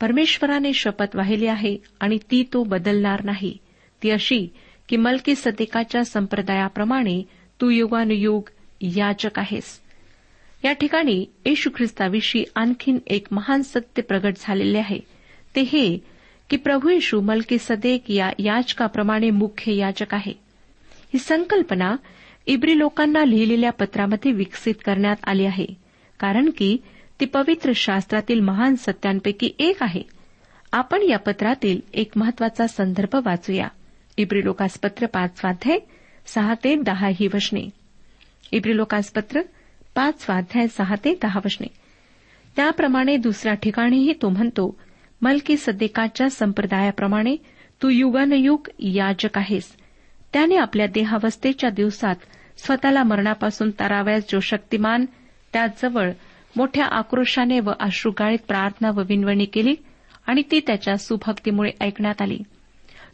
परमेश्वराने 0.00 0.72
शपथ 0.72 1.16
वाहिली 1.16 1.46
आहे 1.46 1.76
आणि 2.00 2.18
ती 2.30 2.44
तो 2.52 2.64
बदलणार 2.64 3.24
नाही. 3.24 3.58
ती 4.02 4.10
अशी 4.10 4.48
की 4.88 4.96
मलकी 4.96 5.34
सदेकाच्या 5.34 6.04
संप्रदायाप्रमाणे 6.04 7.22
तू 7.60 7.70
युगानुयुग 7.70 8.42
याचक 8.80 9.38
आहेस. 9.38 9.85
या 10.64 10.72
ठिकाणी 10.72 11.26
येशू 11.44 11.70
ख्रिस्ताविषयी 11.76 12.44
आणखीन 12.54 12.98
एक 13.06 13.26
महान 13.30 13.62
सत्य 13.62 14.02
प्रगट 14.02 14.34
झालेले 14.40 14.78
आहे. 14.78 14.98
ते 15.56 15.60
हे 15.60 15.98
की 16.50 16.56
प्रभू 16.56 16.88
येशू 16.88 17.20
मलकी 17.20 17.58
सदेक 17.58 18.10
या 18.10 18.30
याचकाप्रमाणे 18.38 19.30
मुख्य 19.30 19.74
याचक 19.74 20.14
आहे. 20.14 20.32
ही 21.12 21.18
संकल्पना 21.18 21.96
इब्री 22.46 22.78
लोकांना 22.78 23.24
लिहिलेल्या 23.24 23.72
पत्रामध्ये 23.72 24.32
विकसित 24.32 24.74
करण्यात 24.84 25.16
आली 25.24 25.44
आहे 25.44 25.66
कारण 26.20 26.50
की 26.50 26.76
ती 27.20 27.24
पवित्र 27.24 27.72
शास्त्रातील 27.74 28.40
महान 28.40 28.74
सत्यांपैकी 28.74 29.50
एक 29.58 29.82
आहे. 29.82 30.02
आपण 30.72 31.02
या 31.02 31.18
पत्रातील 31.18 31.80
एक 31.94 32.12
महत्त्वाचा 32.16 32.66
संदर्भ 32.66 33.16
वाचूया. 33.24 33.68
इब्री 34.16 34.44
लोकासपत्र 34.44 35.06
पाच 35.06 35.40
स्वाध्याय 35.40 35.78
सहा 36.26 36.54
ते 36.64 36.74
दहा 36.74 37.08
ही 37.08 37.26
वचने. 37.26 37.70
इब्री 38.52 38.76
लोकासपत्र 38.76 39.40
पाच 39.96 40.24
स्वाध्याय 40.24 40.68
सहा 40.68 40.94
ते 41.04 41.18
दहा 41.22 41.40
वचने 41.44 41.66
त्याप्रमाणे 42.56 43.16
दुसऱ्या 43.16 43.54
ठिकाणीही 43.54 44.12
तो 44.12 44.28
म्हणतो 44.28 44.78
मलकी 45.22 45.56
सद्देकाच्या 45.56 46.30
संप्रदायाप्रमाणे 46.30 47.36
तू 47.82 47.88
युगानयुग 47.88 48.68
याजक 48.78 49.38
आहेस. 49.38 49.76
त्याने 50.32 50.56
आपल्या 50.56 50.86
देहावस्थेच्या 50.86 51.70
दिवसात 51.70 52.14
स्वतःला 52.58 53.02
मरणापासून 53.02 53.70
तारावयास 53.70 54.24
जो 54.32 54.40
शक्तिमान 54.40 55.04
त्याजवळ 55.52 56.10
मोठ्या 56.56 56.84
आक्रोशाने 56.84 57.60
व 57.60 57.70
अश्रुगाळीत 57.80 58.38
प्रार्थना 58.48 58.90
व 58.90 59.02
विनवणी 59.08 59.44
केली 59.44 59.74
आणि 60.26 60.42
ती 60.50 60.60
त्याच्या 60.60 60.96
सुभक्तीमुळे 60.96 61.70
ऐकण्यात 61.80 62.22
आली. 62.22 62.38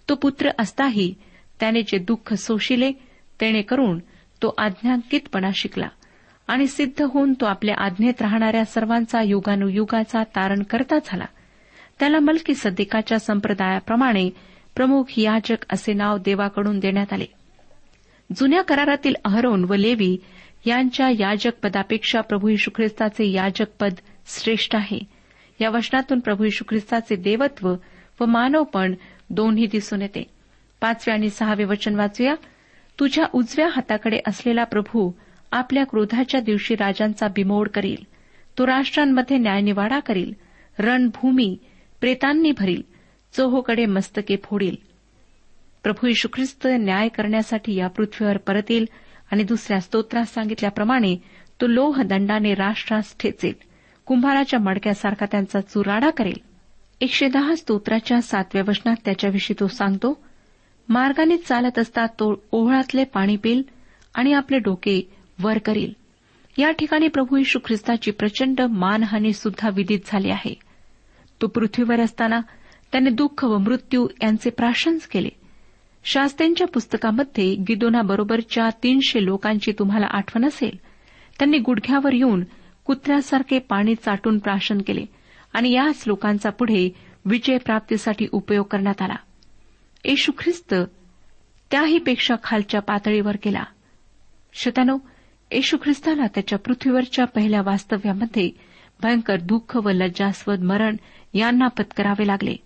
तो 0.08 0.14
पुत्र 0.14 0.50
असताही 0.58 1.14
त्याने 1.60 1.82
जे 1.82 1.98
दुःख 1.98 2.34
सोशिले 2.34 2.92
तेणे 3.40 3.62
करून 3.62 3.98
तो 4.42 4.54
आज्ञांकितपणा 4.58 5.48
शिकला. 5.54 5.88
आणि 6.46 6.66
सिद्ध 6.66 7.02
होऊन 7.02 7.32
तो 7.32 7.44
आपल्या 7.44 7.74
आज्ञेत 7.78 8.22
राहणाऱ्या 8.22 8.64
सर्वांचा 8.64 9.22
युगानुयुगाचा 9.22 10.22
तारण 10.22 10.62
करता 10.62 10.98
झाला. 11.04 11.24
त्याला 11.98 12.18
मलकी 12.18 12.54
सद्दिकाच्या 12.54 13.18
संप्रदायाप्रमाणे 13.18 14.30
प्रमुख 14.76 15.04
याजक 15.16 15.64
असे 15.72 15.92
नाव 15.92 16.18
देवाकडून 16.18 16.78
देण्यात 16.78 17.12
आले. 17.12 17.26
जुन्या 18.36 18.62
करारातील 18.62 19.14
अहरोन 19.24 19.64
व 19.64 19.74
लेवी 19.74 20.16
यांच्या 20.66 21.10
याजक 21.10 21.52
पदापेक्षा 21.62 22.20
प्रभू 22.20 22.48
यशू 22.48 22.70
ख्रिस्ताचे 22.76 23.30
याजक 23.30 23.66
पद 23.80 23.94
श्रेष्ठ 24.26 24.76
आहे. 24.76 24.98
या 25.60 25.70
वचनातून 25.70 26.20
प्रभू 26.20 26.44
यशू 26.44 26.64
ख्रिस्ताचे 26.68 27.16
देवत्व 27.16 27.74
व 28.20 28.26
मानवपण 28.26 28.94
दोन्ही 29.30 29.66
दिसून 29.66 30.02
येते. 30.02 30.30
पाचवे 30.80 31.14
आणि 31.14 31.30
सहावे 31.30 31.64
वचन 31.64 31.94
वाचूया. 31.94 32.34
तुझ्या 33.00 33.24
उजव्या 33.32 33.68
हाताकडे 33.68 34.18
असलेला 34.26 34.64
प्रभू 34.64 35.12
आपल्या 35.52 35.84
क्रोधाच्या 35.84 36.40
दिवशी 36.40 36.74
राजांचा 36.74 37.28
बिमोड 37.28 37.68
करील. 37.68 38.04
तो 38.58 38.66
राष्ट्रांमध्ये 38.66 39.36
न्यायनिवाडा 39.36 39.98
करील. 40.00 40.32
रणभूमी 40.78 41.58
प्रेतांनी 42.00 42.50
भरील. 42.50 42.82
चोहोकडे 43.32 43.86
मस्तके 43.86 44.36
फोडील. 44.44 44.76
प्रभू 45.82 46.06
यशू 46.06 46.28
ख्रिस्त 46.32 46.66
न्याय 46.70 47.08
करण्यासाठी 47.08 47.74
या 47.74 47.88
पृथ्वीवर 47.88 48.36
परत 48.36 48.62
येईल 48.68 48.88
आणि 49.32 49.42
दुसऱ्या 49.42 49.80
स्तोत्रात 49.80 50.24
सांगितल्याप्रमाणे 50.24 51.16
तो 51.60 51.66
लोहदंडाने 51.66 52.54
राष्ट्रास 52.54 53.14
ठेचेल. 53.20 53.54
कुंभाराच्या 54.06 54.60
मडक्यासारखा 54.60 55.26
त्यांचा 55.26 55.60
चुराडा 55.60 56.10
करेल. 56.10 56.40
एकशे 57.00 57.28
दहा 57.28 57.54
स्तोत्राच्या 57.54 58.20
सातव्या 58.20 58.62
वचनात 58.68 58.96
त्याच्याविषयी 59.04 59.60
तो 59.60 59.68
सांगतो 59.68 60.24
मार्गाने 60.88 61.36
चालत 61.36 61.78
असता 61.78 62.06
तो 62.06 62.44
ओहळातले 62.52 63.04
पाणी 63.04 63.36
पिल 63.36 63.62
आणि 64.14 64.32
आपले 64.32 64.58
डोके 64.58 65.21
वर 65.42 65.58
करील. 65.58 65.92
या 66.58 66.70
ठिकाणी 66.70 67.08
प्रभू 67.08 67.36
यशू 67.36 67.58
ख्रिस्ताची 67.64 68.10
प्रचंड 68.10 68.60
मानहानी 68.60 69.32
सुद्धा 69.32 69.70
विदित 69.74 69.98
झाली 70.06 70.30
आहे. 70.30 70.54
तो 71.42 71.46
पृथ्वीवर 71.46 72.00
असताना 72.00 72.40
त्याने 72.92 73.10
दुःख 73.10 73.44
व 73.44 73.58
मृत्यू 73.58 74.08
यांचे 74.22 74.50
प्राशंस 74.50 75.06
केले. 75.06 75.28
शास्त्रींच्या 76.04 76.66
पुस्तकामध्ये 76.66 77.54
गिदोनाबरोबरच्या 77.54 78.68
तीनशे 78.82 79.24
लोकांची 79.24 79.72
तुम्हाला 79.78 80.06
आठवण 80.10 80.44
असेल. 80.44 80.78
त्यांनी 81.38 81.58
गुडघ्यावर 81.58 82.12
येऊन 82.12 82.44
कुत्र्यासारखे 82.84 83.58
पाणी 83.58 83.94
चाटून 83.94 84.38
प्राशन 84.38 84.78
केले 84.78 85.04
आणि 85.52 85.72
याच 85.72 86.04
लोकांचा 86.06 86.50
पुढे 86.50 86.94
विजय 87.24 87.56
प्राप्तीसाठी 87.58 88.26
उपयोग 88.32 88.66
करण्यात 88.70 89.02
आला. 89.02 89.16
येशू 90.04 90.32
ख्रिस्त 90.38 90.74
त्याहीपेक्षा 91.70 92.34
खालच्या 92.42 92.80
पातळीवर 92.80 93.36
गेला. 93.44 93.64
शतानो 94.52 94.98
येशू 95.52 95.76
ख्रिस्ताला 95.82 96.26
त्याच्या 96.26 96.58
पृथ्वीवरच्या 96.58 97.24
पहिल्या 97.24 97.62
वास्तव्यामध्ये 97.62 98.50
भयंकर 99.02 99.36
दुःख 99.36 99.76
व 99.76 99.90
लज्जास्वद 99.90 100.60
मरण 100.60 100.96
यांना 101.34 101.66
पत्करावे 101.68 102.26
लागले. 102.26 102.56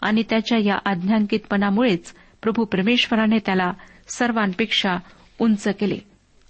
आणि 0.00 0.22
त्याच्या 0.30 0.58
या 0.58 0.78
अज्ञांकितपणामुळेच 0.86 2.14
प्रभू 2.42 2.64
परमेश्वराने 2.64 3.38
त्याला 3.38 3.72
सर्वांपेक्षा 4.08 4.96
उंच 5.38 5.68
केले. 5.68 5.98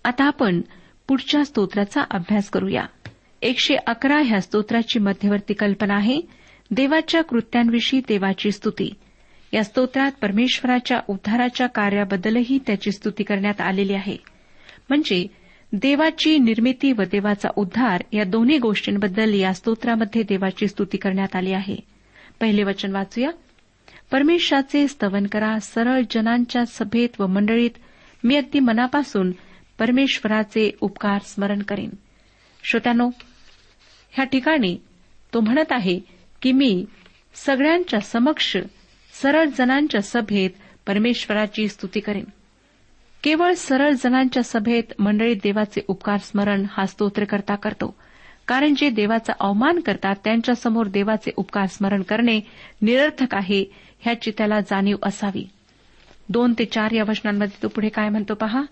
आता 0.04 0.24
आपण 0.24 0.60
पुढच्या 1.08 1.44
स्तोत्राचा 1.44 2.02
अभ्यास 2.10 2.50
करूया. 2.50 2.86
एकशे 3.42 3.74
अकरा 3.86 4.18
ह्या 4.18 4.40
स्तोत्राची 4.40 4.98
मध्यवर्ती 4.98 5.54
कल्पना 5.54 5.94
आहे. 5.94 6.20
देवाच्या 6.70 7.22
कृत्यांविषयी 7.22 8.00
देवाची 8.08 8.52
स्तुती. 8.52 8.94
या 9.52 9.64
स्तोत्रात 9.64 10.12
परमेश्वराच्या 10.22 11.00
उद्धाराच्या 11.08 11.66
कार्याबद्दलही 11.66 12.58
त्याची 12.66 12.92
स्तुती 12.92 13.24
करण्यात 13.24 13.60
आलेली 13.60 13.94
आहे. 13.94 14.16
म्हणजे 14.88 15.26
देवाची 15.74 16.38
निर्मिती 16.38 16.92
व 16.92 17.02
देवाचा 17.02 17.48
उद्धार 17.56 18.02
या 18.12 18.24
दोन्ही 18.24 18.58
गोष्टींबद्दल 18.58 19.34
या 19.34 19.52
स्तोत्रामध्ये 19.52 20.22
देवाची 20.22 20.68
स्तुती 20.68 20.96
करण्यात 20.96 21.36
आली 21.36 21.52
आहे. 21.52 21.76
पहिले 22.40 22.64
वचन 22.64 22.92
वाचूया. 22.92 23.30
परमेश्वराचे 24.10 24.88
स्तवन 24.88 25.26
करा 25.26 25.58
सरळ 25.58 26.00
जनांच्या 26.10 26.66
सभेत 26.66 27.08
व 27.20 27.26
मंडळीत 27.26 27.70
मी 28.24 28.36
अगदी 28.36 28.58
मनापासून 28.58 29.32
परमेश्वराचे 29.78 30.70
उपकार 30.80 31.18
स्मरण 31.24 31.62
करेन. 31.62 31.90
श्रोत्यानो 32.64 33.10
ह्या 34.10 34.24
ठिकाणी 34.24 34.78
तो 35.34 35.40
म्हणत 35.40 35.72
आहे 35.72 36.00
की 36.42 36.52
मी 36.52 36.84
सगळ्यांच्या 37.34 38.00
समक्ष 38.00 38.56
सरळ 39.22 39.44
जनांच्या 39.58 40.02
सभेत 40.02 40.50
परमेश्वराची 40.86 41.68
स्तुती 41.68 42.00
करेन. 42.00 42.24
केवळ 43.22 43.52
सरळ 43.52 43.90
जणांच्या 43.90 44.42
सभेत 44.42 44.82
मंडळीत 44.98 45.36
देवाचे 45.42 45.80
उपकार 45.88 46.16
स्मरण 46.16 46.64
हा 46.70 46.86
स्तोत्रकर्ता 46.86 47.54
करतो. 47.54 47.94
कारण 48.48 48.74
जे 48.76 48.90
देवाचा 48.90 49.32
अवमान 49.40 49.80
करतात 49.80 50.14
त्यांच्यासमोर 50.24 50.86
देवाचे 50.86 51.30
उपकार 51.36 51.66
स्मरण 51.66 52.02
करणे 52.02 52.40
निरर्थक 52.82 53.34
आहे 53.34 53.64
ह्याची 54.00 54.30
त्याला 54.38 54.60
जाणीव 54.60 54.96
असावी. 55.02 55.48
दोन 56.28 56.54
ते 56.58 56.64
चार 56.64 56.90
या 56.90 57.04
वचनांमध्ये 57.08 57.62
तो 57.62 57.68
पुढे 57.68 57.88
काय 57.88 58.08
म्हणतो 58.08 58.34
पहा? 58.34 58.62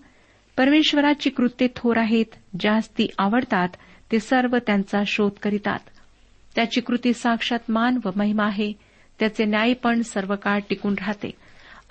परमेश्वराची 0.57 1.29
कृत्ये 1.29 1.67
थोर 1.75 1.97
आहेत 1.97 2.25
ज्यास 2.59 2.89
ती 2.89 3.07
आवडतात 3.17 3.69
ते 4.11 4.19
सर्व 4.19 4.57
त्यांचा 4.57 5.03
शोध 5.07 5.31
करीतात. 5.41 5.79
त्याची 6.55 6.81
कृती 6.81 7.13
साक्षात 7.13 7.71
मान 7.71 7.97
व 8.05 8.09
महिमा 8.15 8.45
आहे 8.45 8.73
त्याचे 9.19 9.45
न्यायपण 9.45 10.01
सर्व 10.01 10.35
काळ 10.35 10.59
टिकून 10.69 10.93
राहते. 10.93 11.31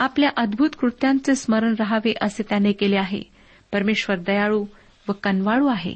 आपल्या 0.00 0.30
अद्भुत 0.36 0.70
कृत्यांचे 0.80 1.34
स्मरण 1.34 1.74
राहावे 1.78 2.14
असे 2.20 2.42
त्याने 2.42 2.72
केले 2.72 2.96
आहे. 2.96 3.22
परमेश्वर 3.72 4.16
दयाळू 4.16 4.66
व 5.08 5.12
कनवाळू 5.12 5.66
आहे. 5.66 5.94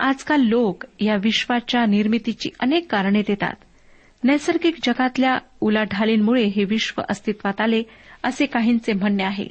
आजकाल 0.00 0.40
लोक 0.40 0.84
या 1.00 1.16
विश्वाच्या 1.16 1.86
निर्मितीची 1.86 2.50
अनेक 2.60 2.92
कारणे 2.92 3.20
देतात. 3.20 3.54
नैसर्गिक 4.24 4.76
जगातल्या 4.82 5.38
उलाढालींमुळे 5.60 6.44
हे 6.44 6.64
विश्व 6.64 7.02
अस्तित्वात 7.10 7.60
आले 7.60 7.82
असे 8.22 8.46
काहींचे 8.46 8.92
म्हणणे 8.92 9.24
आहे. 9.24 9.48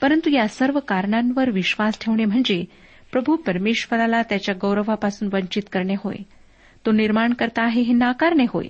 परंतु 0.00 0.30
या 0.30 0.48
सर्व 0.48 0.80
कारणांवर 0.80 1.50
विश्वास 1.50 1.98
ठेवणे 2.00 2.24
म्हणजे 2.24 2.64
प्रभू 3.12 3.36
परमेश्वराला 3.36 4.22
त्याच्या 4.22 4.54
गौरवापासून 4.62 5.28
वंचित 5.32 5.62
करणे 5.72 5.94
होय. 6.04 6.16
तो 6.86 6.92
निर्माण 6.92 7.32
करता 7.32 7.62
आहे 7.62 7.80
हे 7.80 7.92
नाकारणे 7.92 8.44
होय. 8.48 8.66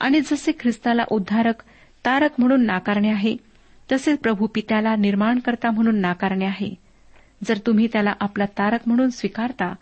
आणि 0.00 0.20
जसे 0.20 0.52
ख्रिस्ताला 0.60 1.02
उद्धारक 1.10 1.54
तारक 2.04 2.30
म्हणून 2.38 2.66
नाकारणे 2.66 3.08
आहे 3.08 3.36
तसेच 3.92 4.18
प्रभू 4.18 4.46
पित्याला 4.46 4.96
निर्माणकर्ता 4.96 5.70
म्हणून 5.70 6.00
नाकारणे 6.00 6.44
आहे. 6.44 6.74
जर 7.44 7.58
तुम्ही 7.66 7.88
त्याला 7.92 8.12
आपला 8.20 8.44
तारक 8.44 8.80
म्हणून 8.86 9.10
स्वीकारता 9.10 9.74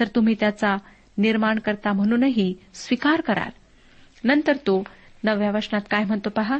तर 0.00 0.06
तुम्ही 0.06 0.34
त्याचा 0.40 0.76
निर्माणकर्ता 1.18 1.92
म्हणूनही 1.92 2.54
स्वीकार 2.74 3.20
कराल. 3.20 3.50
नंतर 4.24 4.56
तो 4.56 4.84
नव्या 5.24 5.50
वचनात 5.50 5.80
काय 5.90 6.04
म्हणतो 6.04 6.30
पहा 6.30 6.58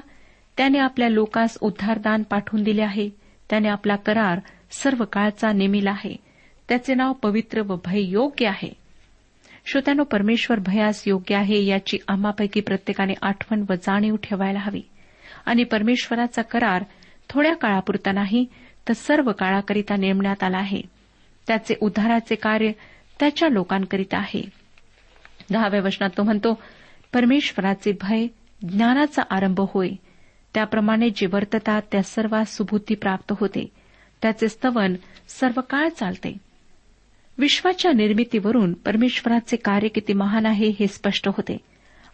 त्याने 0.56 0.78
आपल्या 0.78 1.08
लोकांस 1.08 1.58
उद्धारदान 1.60 2.22
पाठवून 2.22 2.62
दिले 2.62 2.82
आहे 2.82 3.10
त्याने 3.50 3.68
आपला 3.68 3.96
करार 3.96 4.40
सर्व 4.70 5.04
काळचा 5.04 5.52
नेमिला 5.52 5.90
आहे 5.90 6.16
त्याचे 6.68 6.94
नाव 6.94 7.12
पवित्र 7.12 7.60
व 7.60 7.76
भययोग्य 7.84 8.46
आहे. 8.46 8.72
श्रोत्यानो 9.66 10.04
परमेश्वर 10.04 10.58
भयास 10.58 11.02
योग्य 11.06 11.36
आहे 11.36 11.64
याची 11.64 11.98
आम्हापैकी 12.08 12.60
प्रत्येकाने 12.60 13.12
आठवण 13.22 13.64
व 13.70 13.74
जाणीव 13.74 14.16
ठेवायला 14.16 14.58
हवी. 14.58 14.82
आणि 15.46 15.64
परमेश्वराचा 15.64 16.42
करार 16.42 16.84
थोड्या 17.28 17.54
काळापुरता 17.54 18.12
नाही 18.12 18.46
तर 18.88 18.92
सर्व 18.92 19.32
काळाकरिता 19.32 19.96
नेमण्यात 19.96 20.42
आला 20.42 20.58
आहे. 20.58 20.82
त्याचे 21.46 21.74
उद्धाराचे 21.80 22.34
कार्य 22.34 22.72
त्याच्या 23.20 23.48
लोकांकरिता 23.48 24.18
आहे. 24.18 24.48
दहाव्या 25.50 25.80
वचनात 25.80 26.10
तो 26.16 26.22
म्हणतो 26.22 26.62
परमेश्वराचे 27.14 27.92
भय 28.00 28.26
ज्ञानाचा 28.68 29.22
आरंभ 29.30 29.60
होय. 29.68 29.88
त्याप्रमाणे 30.54 31.10
जे 31.10 31.26
वर्ततात 31.26 31.82
त्या 31.92 32.02
सर्वात 32.02 32.44
सुबुद्धी 32.44 32.94
प्राप्त 32.94 33.32
होते. 33.40 33.66
त्याचे 34.22 34.48
स्तवन 34.48 34.94
सर्व 35.28 35.60
काळ 35.60 35.88
चालते. 35.88 36.36
विश्वाच्या 37.38 37.92
निर्मितीवरून 37.92 38.72
परमेश्वराचे 38.72 39.56
कार्य 39.56 39.88
किती 39.88 40.12
महान 40.12 40.46
आहे 40.46 40.68
हे 40.68 40.86
स्पष्ट 40.86 41.28
होते. 41.28 41.58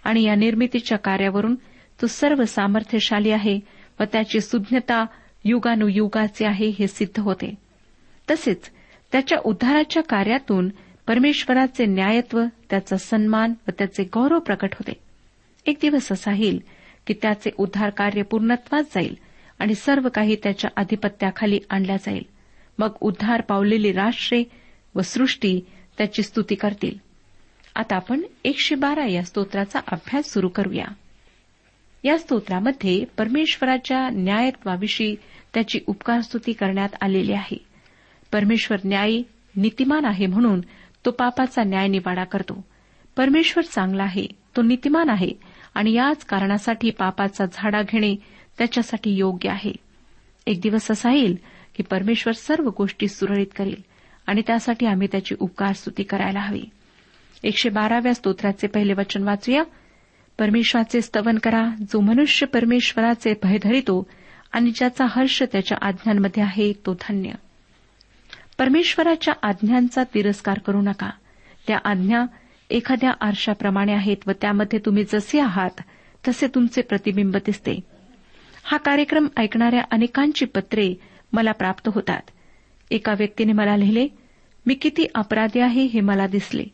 आणि 0.05 0.23
या 0.23 0.35
निर्मितीच्या 0.35 0.99
कार्यावरून 0.99 1.55
तो 2.03 2.07
सर्व 2.07 2.45
सामर्थ्यशाली 2.45 3.31
आहे 3.31 3.61
व 4.01 4.03
त्याची 4.13 4.41
सुज्ञता 4.41 5.05
युगानुयुगाचे 5.45 6.47
आहे 6.47 6.69
हे 6.69 6.87
सिद्ध 6.87 7.21
होते. 7.21 7.55
तसेच 8.31 8.71
त्याच्या 9.13 9.39
उद्धाराच्या 9.45 10.03
कार्यातून 10.03 10.69
परमेश्वराचे 11.07 11.87
न्यायत्व 11.87 12.45
त्याचा 12.71 12.97
सन्मान 12.97 13.55
व 13.69 13.71
त्याचे 13.79 14.05
गौरव 14.15 14.39
प्रकट 14.39 14.69
होते. 14.73 14.93
एक 15.67 15.79
दिवस 15.83 16.13
असा 16.13 16.33
येईल 16.33 16.63
की 17.07 17.15
त्याचे 17.23 17.51
उद्धार 17.57 17.91
कार्य 17.91 18.23
पूर्णत्वात 18.23 18.83
जाईल 18.83 19.19
आणि 19.59 19.75
सर्व 19.75 20.09
काही 20.09 20.37
त्याच्या 20.43 20.71
अधिपत्याखाली 20.77 21.59
आणल्या 21.71 21.97
जाईल. 21.97 22.23
मग 22.79 22.89
उद्धार 23.01 23.41
पावलेली 23.41 23.93
राष्ट्रे 23.93 24.45
व 24.95 25.01
सृष्टी 25.01 25.61
त्याची 25.99 26.23
स्तुती 26.23 26.55
करतील. 26.55 26.99
आता 27.77 27.97
आपण 27.97 28.23
एकशे 28.45 28.75
बारा 28.75 29.07
या 29.07 29.23
स्तोत्राचा 29.23 29.81
अभ्यास 29.93 30.33
सुरू 30.33 30.49
करूया. 30.49 30.85
या 32.05 32.19
स्तोत्रामध्ये 32.19 33.05
परमेश्वराच्या 33.19 34.09
न्यायत्वाविषयी 34.11 35.17
त्याची 35.55 35.81
उपकारस्तुती 35.87 36.53
करण्यात 36.53 36.89
आलेली 37.01 37.33
आहे. 37.33 37.65
परमेश्वर 38.33 38.79
न्यायी 38.85 39.23
नीतिमान 39.57 40.05
आहे 40.05 40.27
म्हणून 40.27 40.61
तो 41.07 41.11
पापाचा 41.11 41.63
न्याय 41.63 41.89
निवाडा 41.89 42.25
करतो. 42.25 42.65
परमेश्वर 43.17 43.65
चांगला 43.65 44.03
आहे 44.03 44.27
तो 44.57 44.63
नीतिमान 44.63 45.11
आहे 45.11 45.31
आणि 45.75 45.93
याच 45.93 46.25
कारणासाठी 46.25 46.91
पापाचा 46.91 47.45
झाडा 47.53 47.83
घेणे 47.83 48.17
त्याच्यासाठी 48.59 49.11
योग्य 49.11 49.51
आहे. 49.51 49.73
एक 50.47 50.61
दिवस 50.61 50.91
असा 50.91 51.13
येईल 51.13 51.37
की 51.77 51.83
परमेश्वर 51.83 52.33
सर्व 52.33 52.71
गोष्टी 52.79 53.09
सुरळीत 53.09 53.47
करेल 53.57 53.83
आणि 54.27 54.43
त्यासाठी 54.47 54.87
आम्ही 54.87 55.09
त्याची 55.13 55.35
उपकार 55.41 55.73
स्तुती 55.73 56.03
करायला 56.03 56.41
हवी. 56.41 56.65
एकशे 57.43 57.69
बाराव्या 57.69 58.15
स्तोत्राचे 58.15 58.67
पहिले 58.67 58.93
वचन 58.93 59.23
वाचूया. 59.23 59.63
परमेश्वराचे 60.40 61.00
स्तवन 61.00 61.38
करा 61.38 61.68
जो 61.81 62.00
मनुष्य 62.00 62.46
परमेश्वराचे 62.46 63.35
भय 63.42 63.59
धरितो 63.62 64.07
आणि 64.53 64.70
ज्याचा 64.70 65.07
हर्ष 65.11 65.42
त्याच्या 65.42 65.79
आज्ञांमध्ये 65.83 66.42
आहे 66.42 66.72
तो 66.72 66.94
धन्य. 66.94 67.31
परमेश्वराच्या 68.59 69.35
आज्ञांचा 69.42 70.05
तिरस्कार 70.05 70.59
करू 70.59 70.81
नका. 70.81 71.11
त्या 71.66 71.79
आज्ञा 71.85 72.24
एखाद्या 72.70 73.11
आरशाप्रमाणे 73.20 73.92
आहेत 73.92 74.16
व 74.26 74.31
त्यामध्ये 74.40 74.79
तुम्ही 74.79 75.05
जसे 75.12 75.40
आहात 75.40 75.81
तसे 76.29 76.46
तुमचे 76.46 76.83
प्रतिबिंब 76.83 77.37
दिसते. 77.37 77.81
हा 78.64 78.76
कार्यक्रम 78.76 79.29
ऐकणाऱ्या 79.37 79.83
अनेकांची 79.90 80.44
पत्रे 80.44 80.94
मला 81.33 81.53
प्राप्त 81.53 81.88
होतात. 81.94 82.22
एका 82.90 83.12
व्यक्तीने 83.12 83.53
मला 83.53 83.76
लिहिले 83.76 84.09
मी 84.66 84.74
किती 84.74 85.07
अपराधी 85.14 85.61
आहे 85.61 85.85
हे 85.85 86.00
मला 86.00 86.26
दिसले 86.26 86.64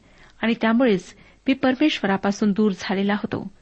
आणि 0.43 0.55
त्यामुळेच 0.61 1.05
मी 1.49 1.55
परमेश्वरापासून 1.55 2.53
दूर 2.53 2.73
झालेला 2.81 3.15
होतो. 3.15 3.56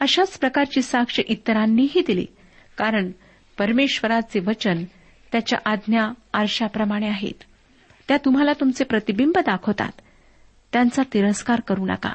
अशाच 0.00 0.38
प्रकारची 0.38 0.82
साक्ष 0.82 1.20
इतरांनीही 1.28 2.00
दिली. 2.06 2.26
कारण 2.78 3.10
परमेश्वराचे 3.58 4.40
वचन 4.40 4.84
त्याच्या 5.32 5.58
आज्ञा 5.64 6.08
आरशाप्रमाणे 6.32 7.08
आहेत. 7.08 7.44
त्या 8.08 8.16
तुम्हाला 8.24 8.52
तुमचे 8.52 8.84
प्रतिबिंब 8.84 9.38
दाखवतात. 9.38 9.92
त्यांचा 10.72 11.02
तिरस्कार 11.02 11.60
करू 11.60 11.86
नका. 11.86 12.12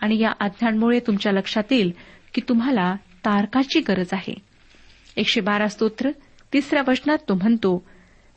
आणि 0.00 0.20
या 0.20 0.32
आज्ञांमुळे 0.40 1.00
तुमच्या 1.00 1.32
लक्षात 1.32 1.62
येईल 1.70 1.92
की 2.34 2.40
तुम्हाला 2.48 2.94
तारकाची 2.94 3.80
गरज 3.80 4.08
आहे. 4.12 4.34
एकशे 5.16 5.40
बारा 5.40 5.66
स्तोत्र 5.66 6.10
तिसऱ्या 6.52 6.82
वचनात 6.88 7.18
तो 7.28 7.34
म्हणतो 7.34 7.84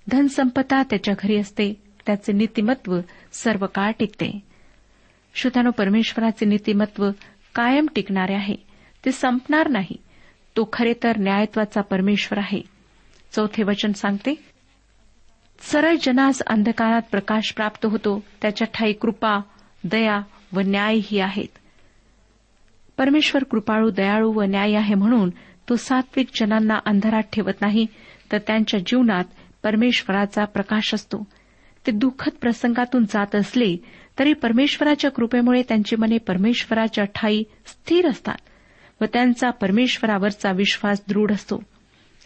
धनसंपदा 0.07 0.83
त्याच्या 0.83 1.13
घरी 1.19 1.37
असते. 1.37 1.73
त्याचे 2.05 2.33
नीतिमत्व 2.33 2.99
सर्व 3.33 3.65
काळ 3.65 3.91
टिकते. 3.99 4.39
श्रोत्यानो 5.35 5.71
परमेश्वराचे 5.71 6.45
नीतिमत्व 6.45 7.09
कायम 7.55 7.85
टिकणारे 7.95 8.33
आहे. 8.33 8.64
ते 9.05 9.11
संपणार 9.11 9.67
नाही. 9.69 9.95
तो 10.57 10.69
खरे 10.73 10.93
तर 11.03 11.17
न्यायत्वाचा 11.17 11.81
परमेश्वर 11.81 12.37
आहे. 12.37 12.61
चौथे 13.31 13.63
वचन 13.63 13.91
सांगते 13.91 14.35
सरळ 15.59 15.95
जनास 16.03 16.41
अंधकारात 16.47 17.01
प्रकाश 17.11 17.53
प्राप्त 17.53 17.85
होतो 17.85 18.23
त्याच्या 18.41 18.67
ठाई 18.73 18.93
कृपा 18.93 19.39
दया 19.83 20.21
व 20.53 20.59
न्याय 20.59 20.99
ही 21.03 21.19
आहेत. 21.19 21.57
परमेश्वर 22.97 23.43
कृपाळू 23.43 23.89
दयाळू 23.89 24.31
व 24.31 24.41
न्याय 24.41 24.75
आहे 24.75 24.95
म्हणून 24.95 25.29
तो 25.69 25.75
सात्विक 25.75 26.27
जनांना 26.39 26.79
अंधारात 26.85 27.23
ठेवत 27.33 27.61
नाही 27.61 27.85
तर 28.31 28.37
त्यांच्या 28.37 28.79
जीवनात 28.79 29.23
परमेश्वराचा 29.63 30.45
प्रकाश 30.45 30.93
असतो. 30.93 31.27
ते 31.87 31.91
दुःखद 31.91 32.31
प्रसंगातून 32.41 33.03
जात 33.03 33.35
असले 33.35 33.77
तरी 34.19 34.33
परमेश्वराच्या 34.33 35.11
कृपेमुळे 35.11 35.61
त्यांची 35.61 35.95
मने 35.95 36.17
परमेश्वराच्या 36.17 37.05
ठाई 37.05 37.43
स्थिर 37.65 38.09
असतात. 38.09 38.37
व 39.01 39.05
त्यांचा 39.05 39.49
परमेश्वरावरचा 39.49 40.51
विश्वास 40.51 41.01
दृढ 41.07 41.31
असतो. 41.31 41.63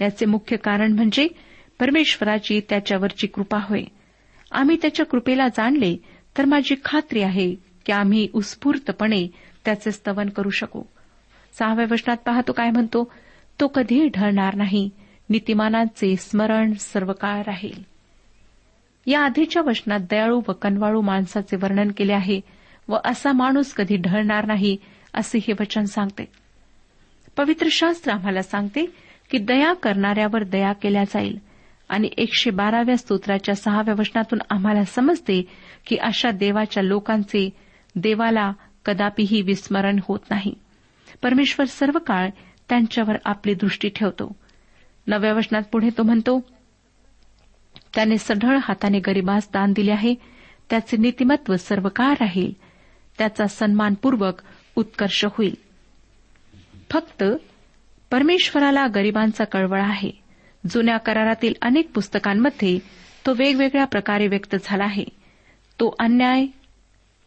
याचे 0.02 0.26
मुख्य 0.26 0.58
कारण 0.58 0.92
म्हणजे 0.92 1.28
परमेश्वराची 1.80 2.62
त्याच्यावरची 2.70 3.28
कृपा 3.28 3.58
होय. 3.58 3.84
आम्ही 4.52 4.78
त्याच्या 4.82 5.06
कृपेला 5.06 5.48
जाणले 5.48 5.98
तर 6.38 6.46
माझी 6.46 6.76
खात्री 6.86 7.22
आहे 7.22 7.56
की 7.86 7.92
आम्ही 7.92 8.28
उत्स्फूर्तपणे 8.34 9.28
त्याचे 9.66 9.92
स्तवन 9.92 10.30
करू 10.30 10.50
शकू. 10.50 10.82
सहाव्या 11.60 11.86
वचनात 11.92 12.18
पाहतो 12.18 12.52
काय 12.52 12.70
म्हणतो? 12.70 13.12
तो 13.60 13.68
कधीही 13.68 14.08
ढळणार 14.08 14.56
नाही. 14.56 14.90
नीतिमानांचे 15.30 16.16
स्मरण 16.16 16.74
सर्व 16.74 17.14
काळ 17.14 17.42
राहील. 17.42 17.84
या 19.06 19.20
आधीच्या 19.22 19.62
वचनात 19.62 20.00
दयाळू 20.00 20.42
व 20.48 20.52
कनवाळू 20.52 21.02
माणसाचे 21.02 21.56
वर्णन 21.56 21.92
केले 21.98 22.14
आहे 22.14 22.42
व 22.88 22.98
असा 23.06 23.32
माणूस 23.32 23.74
कधी 23.74 23.96
ढळणार 23.96 24.46
नाही 24.46 24.78
असे 25.14 25.38
हे 25.38 25.54
वचन 25.60 25.84
सांगते. 25.84 26.26
पवित्र 27.39 27.67
शास्त्र 27.71 28.12
आम्हाला 28.12 28.41
सांगते 28.41 28.86
की 29.32 29.38
दया 29.38 29.73
करणाऱ्यावर 29.73 30.43
दया 30.43 30.73
केल्या 30.73 31.04
जाईल. 31.04 31.39
आणि 31.89 32.10
एकशे 32.17 32.49
बाराव्या 32.49 32.97
स्तोत्राच्या 32.97 33.56
सहाव्या 33.56 33.95
वचनातून 33.99 34.39
आम्हाला 34.49 34.84
समजते 34.84 35.47
की 35.88 35.95
अशा 35.95 36.32
देवाच्या 36.32 36.84
लोकांचे 36.84 37.49
देवाला 37.95 38.52
कदापिही 38.86 39.41
विस्मरण 39.41 39.99
होत 40.08 40.19
नाही. 40.30 40.54
परमेश्वर 41.23 41.65
सर्व 41.65 41.99
काळ 41.99 42.30
त्यांच्यावर 42.69 43.15
आपली 43.25 43.54
दृष्टी 43.54 43.89
ठेवतो. 43.89 44.36
नव्या 45.08 45.34
वचनात 45.34 45.63
पुढे 45.71 45.89
तो 45.97 46.04
म्हणतो 46.04 46.39
त्याने 47.95 48.17
सढळ 48.17 48.58
हाताने 48.62 48.99
गरिबास 48.99 49.49
दान 49.54 49.73
दिले 49.73 49.91
आहे. 49.91 50.15
त्याचे 50.69 50.97
नीतिमत्व 50.97 51.56
सर्व 51.56 51.88
काळ 51.95 52.12
राहील. 52.12 52.52
त्याचा 53.17 53.47
सन्मानपूर्वक 53.47 54.34
उत्कर्ष 54.75 55.25
होईल. 55.25 55.69
फक्त 56.89 57.23
परमेश्वराला 58.12 58.88
गरिबांचा 58.88 59.43
कळवळ 59.43 59.82
आहे. 59.82 60.12
जुन्या 60.69 60.97
करारातील 60.97 61.54
अनेक 61.62 61.91
पुस्तकांमध्ये 61.91 62.80
तो 63.25 63.34
वेगवेगळ्या 63.34 63.86
प्रकारे 63.86 64.28
व्यक्त 64.28 64.56
झाला 64.63 64.84
आहे. 64.84 65.04
तो 65.80 65.95
अन्याय 65.99 66.41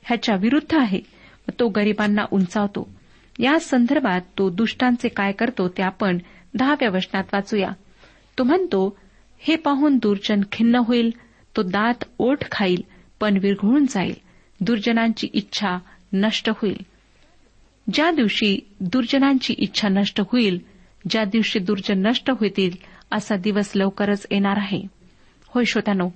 ह्याच्या 0.03 0.37
विरुद्ध 0.37 0.75
आहे. 0.75 1.01
तो 1.61 1.69
गरिबांना 1.69 2.25
उंचावतो. 2.31 2.89
या 3.39 3.61
संदर्भात 3.61 4.21
तो 4.39 4.51
दुष्टांचे 4.51 5.09
काय 5.09 5.33
करतो 5.33 5.69
ते 5.69 5.83
आपण 5.83 6.19
दहाव्या 6.55 6.91
वचनात 6.91 7.25
वाचूया. 7.33 7.69
तो 8.39 8.45
म्हणतो 8.45 8.99
हे 9.39 9.57
पाहून 9.57 9.97
दुर्जन 9.97 10.41
खिन्न 10.53 10.75
होईल 10.75 11.11
तो 11.57 11.63
दात 11.63 12.05
ओठ 12.19 12.39
खाईल 12.51 12.85
पण 13.21 13.39
विरघळून 13.43 13.87
जाईल. 13.87 14.15
दुर्जनांची 14.61 15.29
इच्छा 15.33 15.79
नष्ट 16.13 16.51
होईल. 16.51 16.81
ज्या 17.93 18.11
दिवशी 18.11 18.59
दुर्जनांची 18.81 19.55
इच्छा 19.59 19.89
नष्ट 19.89 20.21
होईल 20.21 20.59
ज्या 21.11 21.25
दिवशी 21.25 21.59
दुर्जन 21.59 22.07
नष्ट 22.07 22.31
होतील 22.31 22.71
असा 23.13 23.37
दिवस 23.37 23.73
लवकरच 23.75 24.27
येणार 24.31 24.57
आहे. 24.57 24.83
होय 25.47 25.65
श्रोत्यानो 25.65 26.09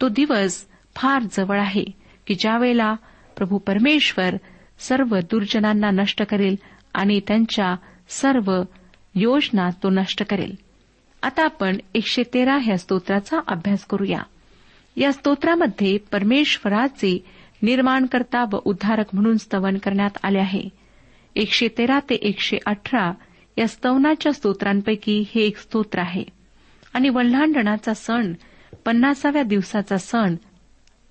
तो 0.00 0.08
दिवस 0.08 0.64
फार 0.96 1.22
जवळ 1.32 1.60
आहे 1.60 1.84
की 2.26 2.34
ज्यावेळेला 2.34 2.94
प्रभू 3.36 3.58
परमेश्वर 3.58 4.36
सर्व 4.78 5.16
दुर्जनांना 5.16 5.90
नष्ट 5.90 6.22
करेल 6.22 6.56
आणि 6.94 7.20
त्यांच्या 7.28 7.76
सर्व 8.08 8.62
योजना 9.14 9.70
तो 9.70 9.90
नष्ट 9.90 10.22
करेल. 10.22 10.54
आता 11.22 11.44
आपण 11.44 11.76
एकशे 11.94 12.22
तेरा 12.34 12.58
ह्या 12.58 12.78
स्तोत्राचा 12.78 13.40
अभ्यास 13.46 13.84
करूया. 13.84 14.22
या 14.96 15.12
स्तोत्रामध्ये 15.12 15.98
परमेश्वराचे 15.98 17.24
निर्माणकर्ता 17.62 18.44
व 18.52 18.58
उद्धारक 18.64 19.06
म्हणून 19.12 19.36
स्तवन 19.36 19.78
करण्यात 19.78 20.18
आले 20.22 20.38
आहे. 20.38 20.83
एकशे 21.36 21.68
तेरा 21.78 21.98
ते 21.98 22.14
एकशे 22.14 22.58
अठरा 22.66 23.12
या 23.58 23.68
स्तवनाच्या 23.68 24.32
स्तोत्रांपैकी 24.32 25.24
हे 25.34 25.42
एक 25.42 25.56
स्तोत्र 25.56 25.98
आहे. 25.98 26.24
आणि 26.94 27.08
वल्हांडणाचा 27.08 27.94
सण 27.94 28.32
पन्नासाव्या 28.86 29.42
दिवसाचा 29.42 29.96
सण 29.96 30.34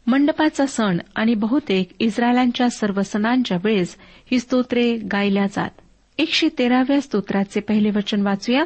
मंडपाचा 0.08 0.66
सण 0.66 0.98
आणि 1.16 1.34
बहुतेक 1.34 1.90
इस्रायलांच्या 2.00 2.70
सर्व 2.70 3.02
सणांच्या 3.02 3.58
वेळेस 3.64 3.98
ही 4.32 4.40
स्तोत्रे 4.40 4.96
गायल्या 4.96 5.46
जात. 5.46 5.70
एकशे 6.18 6.50
तेराव्या 6.60 7.02
स्तोत्राचे 7.02 7.60
पहिले 7.60 7.90
वचन 7.90 8.22
वाचूया. 8.22 8.64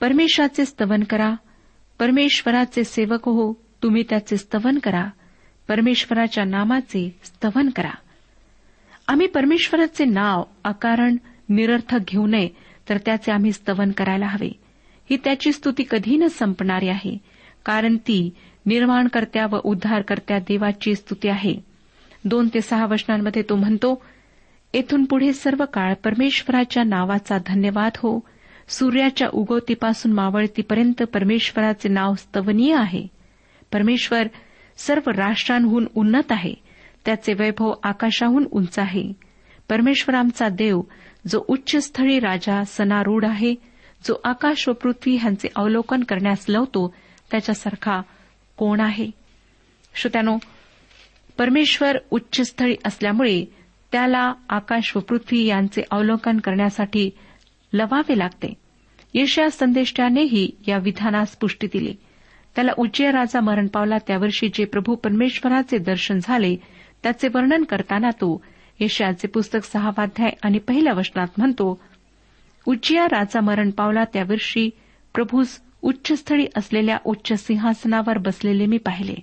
परमेश्वराचे 0.00 0.64
स्तवन 0.64 1.02
करा. 1.02 1.34
परमेश्वराचे 1.98 2.84
सेवक 2.84 3.28
हो 3.28 3.52
तुम्ही 3.82 4.02
त्याचे 4.02 4.36
स्तवन 4.36 4.78
करा. 4.78 5.06
परमेश्वराच्या 5.68 6.44
नामाचे 6.44 7.18
स्तवन 7.24 7.68
करा. 7.68 7.90
आम्ही 9.08 9.26
परमेश्वराचे 9.26 10.04
नाव 10.04 10.42
अकारण 10.64 11.16
निरर्थक 11.48 11.98
घेऊ 12.08 12.26
नये 12.26 12.48
तर 12.88 12.96
त्याचे 12.96 13.32
आम्ही 13.32 13.52
स्तवन 13.52 13.90
करायला 13.90 14.26
हवे. 14.26 14.50
ही 15.10 15.16
त्याची 15.16 15.52
स्तुती 15.52 15.84
कधी 15.90 16.16
न 16.16 16.26
संपणारी 16.26 16.88
आहे 16.88 17.18
कारण 17.66 17.96
ती 17.96 18.30
निर्माणकर्त्या 18.66 19.46
व 19.46 19.58
उद्धारकर्त्या 19.64 20.38
देवाची 20.38 20.94
स्तुती 20.94 21.28
आहे. 21.28 21.56
दोन 22.24 22.48
ते 22.54 22.60
सहा 22.60 22.86
वचनांमध्ये 22.86 23.42
तो 23.42 23.56
म्हणतो 23.56 24.02
येथून 24.74 25.04
पुढे 25.04 25.32
सर्व 25.32 25.64
काळ 25.64 25.94
परमेश्वराच्या 25.94 26.82
नावाचा 26.82 27.38
धन्यवाद 27.46 27.92
हो. 27.96 28.20
सूर्याच्या 28.68 29.28
उगवतीपासून 29.32 30.12
मावळतीपर्यंत 30.12 31.02
परमेश्वराचे 31.02 31.88
नाव 31.88 32.14
स्तवनीय 32.14 32.74
आहे. 32.74 33.06
परमेश्वर 33.72 34.22
सर्व 34.76 35.10
राष्ट्रांहून 35.10 35.86
उन्नत 35.94 36.32
आहे. 36.32 36.54
त्याचे 37.06 37.32
वैभव 37.32 37.72
आकाशाहून 37.82 38.46
उंच 38.50 38.78
आहे. 38.78 39.12
परमेश्वर 39.68 40.14
आमचा 40.14 40.48
देव 40.48 40.80
जो 41.28 41.44
उच्चस्थळी 41.48 42.20
राजा 42.20 42.64
सनारूढ 42.64 43.24
आहे 43.24 43.54
जो 44.04 44.20
आकाश 44.24 44.68
व 44.68 44.72
पृथ्वी 44.72 45.16
ह्यांचे 45.16 45.48
अवलोकन 45.56 46.02
करण्यास 46.02 46.44
लवतो 46.48 46.94
त्याच्यासारखा 47.30 48.00
कोण 48.56 48.80
आहे? 48.80 49.10
श्रोत्यानो 49.94 50.38
परमेश्वर 51.38 51.96
उच्चस्थळी 52.10 52.76
असल्यामुळे 52.84 53.44
त्याला 53.92 54.32
आकाश 54.48 54.92
व 54.96 55.00
पृथ्वी 55.00 55.44
यांचे 55.44 55.82
अवलोकन 55.90 56.38
करण्यासाठी 56.38 57.10
लवावे 57.72 58.18
लागते. 58.18 58.54
येशया 59.14 59.50
संदेष्ट्यानेही 59.50 60.50
या 60.68 60.78
विधानास 60.78 61.36
पुष्टी 61.36 61.66
दिली. 61.66 61.94
त्याला 62.54 62.72
उज्जय 62.78 63.10
राजा 63.10 63.40
मरण 63.40 63.66
पावला 63.66 63.98
त्यावर्षी 63.98 64.48
जे 64.54 64.64
प्रभू 64.64 64.94
परमेश्वराचे 64.94 65.78
दर्शन 65.78 66.18
झाले 66.22 66.56
त्याचे 67.04 67.28
वर्णन 67.34 67.64
करताना 67.64 68.10
तो 68.10 68.44
यशयाचे 68.80 69.28
पुस्तक 69.28 69.58
सहावाध्याय 69.64 70.30
आणि 70.42 70.58
पहिल्या 70.58 70.92
वचनात 70.92 71.26
म्हणतो 71.38 71.80
उज्जिया 72.66 73.04
राजा 73.04 73.40
मरण 73.40 73.70
पावला 73.70 74.04
त्यावर्षी 74.04 74.70
प्रभूस 75.14 75.60
उच्चस्थळी 75.82 76.46
असलेल्या 76.56 76.98
उच्च 77.04 77.46
सिंहासनावर 77.46 78.18
बसलेले 78.18 78.66
मी 78.66 78.78
पाहिले. 78.78 79.14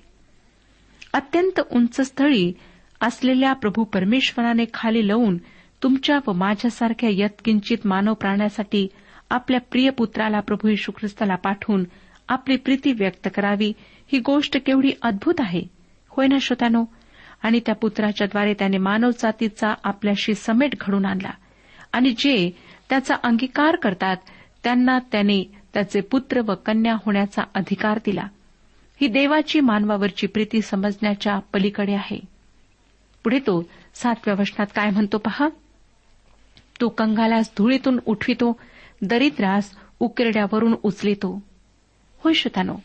अत्यंत 1.14 1.62
उंच 1.72 2.02
स्थळी 2.02 2.54
असलेल्या 3.02 3.54
प्रभू 3.54 3.84
परमेश्वराने 3.84 4.66
खाली 4.74 5.08
लावून 5.08 5.38
तुमच्या 5.84 6.20
व 6.28 6.34
माझ्यासारख्या 6.34 7.10
यत्किंचित 7.14 7.78
मानव 7.86 8.14
प्राण्यासाठी 8.14 8.88
आपल्या 9.30 9.60
प्रिय 9.60 9.90
पुत्राला 9.90 10.40
प्रभू 10.40 10.68
यशू 10.68 10.92
ख्रिस्ताला 10.92 11.36
पाठवून 11.36 11.84
आपली 12.30 12.56
प्रीती 12.58 12.92
व्यक्त 12.92 13.30
करावी. 13.36 13.74
ही 14.12 14.20
गोष्ट 14.20 14.58
केवढी 14.66 14.92
अद्भुत 15.02 15.34
आहे. 15.40 15.62
होय 16.10 16.28
ना 16.28 16.38
श्रोत्यानो? 16.42 16.86
आणि 17.44 17.60
त्या 17.66 17.76
पुत्राच्याद्वारे 17.76 18.54
त्याने 18.54 18.78
मानवजातीचा 18.78 19.74
आपल्याशी 19.84 20.34
समेट 20.34 20.76
घडून 20.82 21.06
आणला. 21.06 21.30
आणि 21.94 22.10
जे 22.18 22.52
त्याचा 22.90 23.16
अंगीकार 23.24 23.76
करतात 23.76 24.18
त्यांना 24.64 25.00
त्याने 25.00 25.52
त्याचे 25.74 26.02
पुत्र 26.02 26.42
व 26.42 26.56
कन्या 26.66 26.94
होण्याचा 26.94 27.42
अधिकार 27.56 28.00
दिला. 28.06 28.28
ही 29.02 29.08
देवाची 29.08 29.60
मानवावरची 29.60 30.28
प्रीती 30.28 30.62
समजण्याच्या 30.62 31.40
पलीकडे 31.40 31.94
आहे. 31.94 32.20
पुढे 33.24 33.40
तो 33.40 33.70
सातव्या 33.96 34.36
वचनात 34.40 34.68
काय 34.76 34.90
म्हणतो 34.90 35.18
पहा? 35.18 35.50
तो 36.82 36.90
कंगालास 36.90 37.52
धुळीतून 37.58 38.00
उठवितो 38.06 38.60
दरिद्रास 39.02 39.78
उकेरड्यावरून 40.00 40.76
उचलितो. 40.84 41.44
होय 42.18 42.34
श्रोतानो 42.34 42.76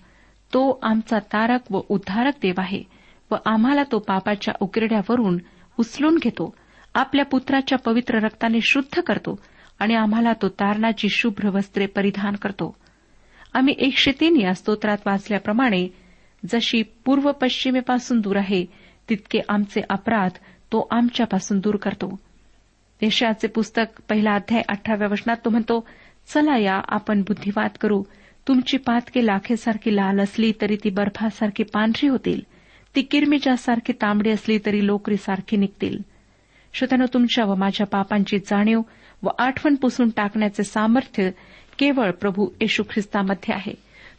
तो 0.54 0.78
आमचा 0.82 1.18
तारक 1.18 1.60
व 1.70 1.80
उद्धारक 1.88 2.32
देव 2.42 2.54
आहे. 2.58 2.82
व 3.30 3.36
आम्हाला 3.46 3.82
तो 3.92 3.98
पापाच्या 3.98 4.54
उकिरड्यावरून 4.60 5.38
उचलून 5.78 6.18
घेतो. 6.22 6.54
आपल्या 6.94 7.24
पुत्राच्या 7.24 7.78
पवित्र 7.78 8.18
रक्ताने 8.18 8.58
शुद्ध 8.60 9.00
करतो 9.00 9.40
आणि 9.78 9.94
आम्हाला 9.94 10.32
तो 10.32 10.48
तारणाची 10.48 11.08
शुभ्र 11.08 11.48
वस्त्रे 11.48 11.86
परिधान 11.86 12.34
करतो. 12.34 12.76
आम्ही 13.54 13.74
एकशे 13.78 14.12
तीन 14.20 14.40
या 14.40 14.54
स्तोत्रात 14.54 14.98
वाचल्याप्रमाणे 15.06 15.88
जशी 16.52 16.82
पूर्व 16.82 17.32
पश्चिमेपासून 17.32 18.20
दूर 18.20 18.36
आहे 18.36 18.66
तितके 19.08 19.40
आमचे 19.48 19.80
अपराध 19.90 20.30
तो 20.72 20.88
आमच्यापासून 20.90 21.58
दूर 21.58 21.76
करतो. 21.76 22.20
यशयाचे 23.02 23.48
पुस्तक 23.48 24.02
पहिला 24.08 24.34
अध्याय 24.34 24.62
अठराव्या 24.68 25.08
वचनात 25.10 25.36
तो 25.44 25.50
म्हणतो 25.50 25.88
चला 26.26 26.58
या 26.58 26.80
आपण 26.88 27.20
बुद्धिवाद 27.20 27.70
करू. 27.80 28.02
तुमची 28.48 28.76
पातके 28.76 29.26
लाखेसारखी 29.26 29.96
लाल 29.96 30.20
असली 30.20 30.52
तरी 30.60 30.76
ती 30.76 30.90
बर्फासारखी 30.90 31.62
पांढरी 31.62 32.08
होतील. 32.08 32.40
ती 32.96 33.02
किरमिजासारखी 33.02 33.92
तांबडी 33.92 34.30
असली 34.30 34.58
तरी 34.66 34.86
लोकरीसारखी 34.86 35.56
निघतील. 35.56 35.98
श्रोत्यानं 36.72 37.04
तुमच्या 37.14 37.44
व 37.44 37.54
माझ्या 37.54 37.86
पापांची 37.86 38.38
जाणीव 38.38 38.80
व 39.22 39.28
आठवण 39.38 39.74
पुसून 39.74 40.10
टाकण्याचे 40.10 40.62
सामर्थ्य 40.62 41.30
केवळ 41.78 42.10
प्रभू 42.10 42.48
येशू 42.60 42.82
ख्रिस्तामध्ये 42.82 43.54
आहे. 43.54 43.72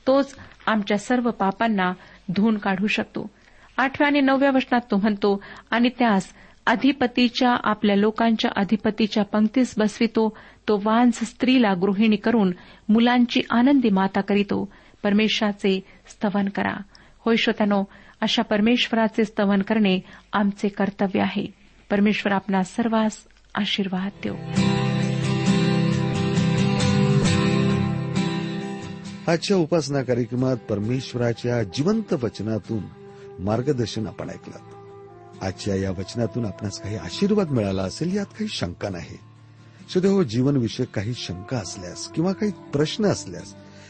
तोच 0.08 0.36
आमच्या 0.66 0.98
सर्व 0.98 1.32
पापांना 1.32 1.94
धुवून 2.36 2.58
काढू 2.58 2.88
शकतो. 2.88 3.30
आठव्या 3.78 4.08
आणि 4.08 4.22
नवव्या 4.22 4.52
वचनात 4.52 4.82
तो 4.92 4.98
म्हणतो 4.98 5.44
आणि 5.72 5.90
त्यास 6.00 6.28
अधिपतीच्या 6.66 7.56
आपल्या 7.64 7.96
लोकांच्या 7.96 8.52
अधिपतीच्या 8.56 9.24
पंक्तीस 9.24 9.74
बसवितो 9.78 10.38
तो 10.68 10.82
वांझ 10.84 11.14
स्त्रीला 11.14 11.74
गृहिणी 11.74 12.16
करून 12.16 12.52
मुलांची 12.90 13.42
आनंदी 13.50 13.90
माता 13.90 14.22
करीतो. 14.22 14.74
परमेश्वराचे 15.04 15.84
स्तवन 16.08 16.50
करा. 16.50 16.74
होय 17.20 17.36
श्रोत्यानो 17.36 17.84
अशा 18.22 18.42
परमेश्वराचे 18.42 19.26
स्तवन 19.26 19.62
करणे 19.62 20.00
आमचे 20.34 20.68
कर्तव्य 20.68 21.20
आहे. 21.22 21.46
परमेश्वर 21.90 22.32
आपला 22.32 22.64
सर्वांस 22.64 23.18
आशीर्वाद 23.56 24.10
देऊ. 24.24 24.36
आजच्या 29.32 29.58
उपासना 29.58 30.04
कार्यक्रमात 30.04 30.58
परमेश्वराच्या 30.58 31.64
जिवंत 31.64 32.14
वचनातून 32.14 32.84
मार्गदर्शन 33.40 34.08
आपण 34.08 34.30
ऐकलं. 34.30 34.56
आजच्या 35.42 35.76
या 35.76 35.92
वचनातून 35.92 36.46
आपणास 36.46 36.82
काही 36.82 36.96
आशीर्वाद 36.96 37.50
मिळाला 37.50 37.84
असेल 37.84 38.16
यात 38.16 38.26
काही 38.26 38.48
शंका 38.48 38.90
नाही. 38.90 39.18
सुदैव 39.94 40.24
जीवनविषयक 40.24 40.88
काही 40.88 41.14
शंका 41.14 41.58
असल्यास 41.58 42.08
किंवा 42.08 42.34
काही 42.34 42.52
प्रश्न 42.52 43.06
असल्यास 43.06 43.56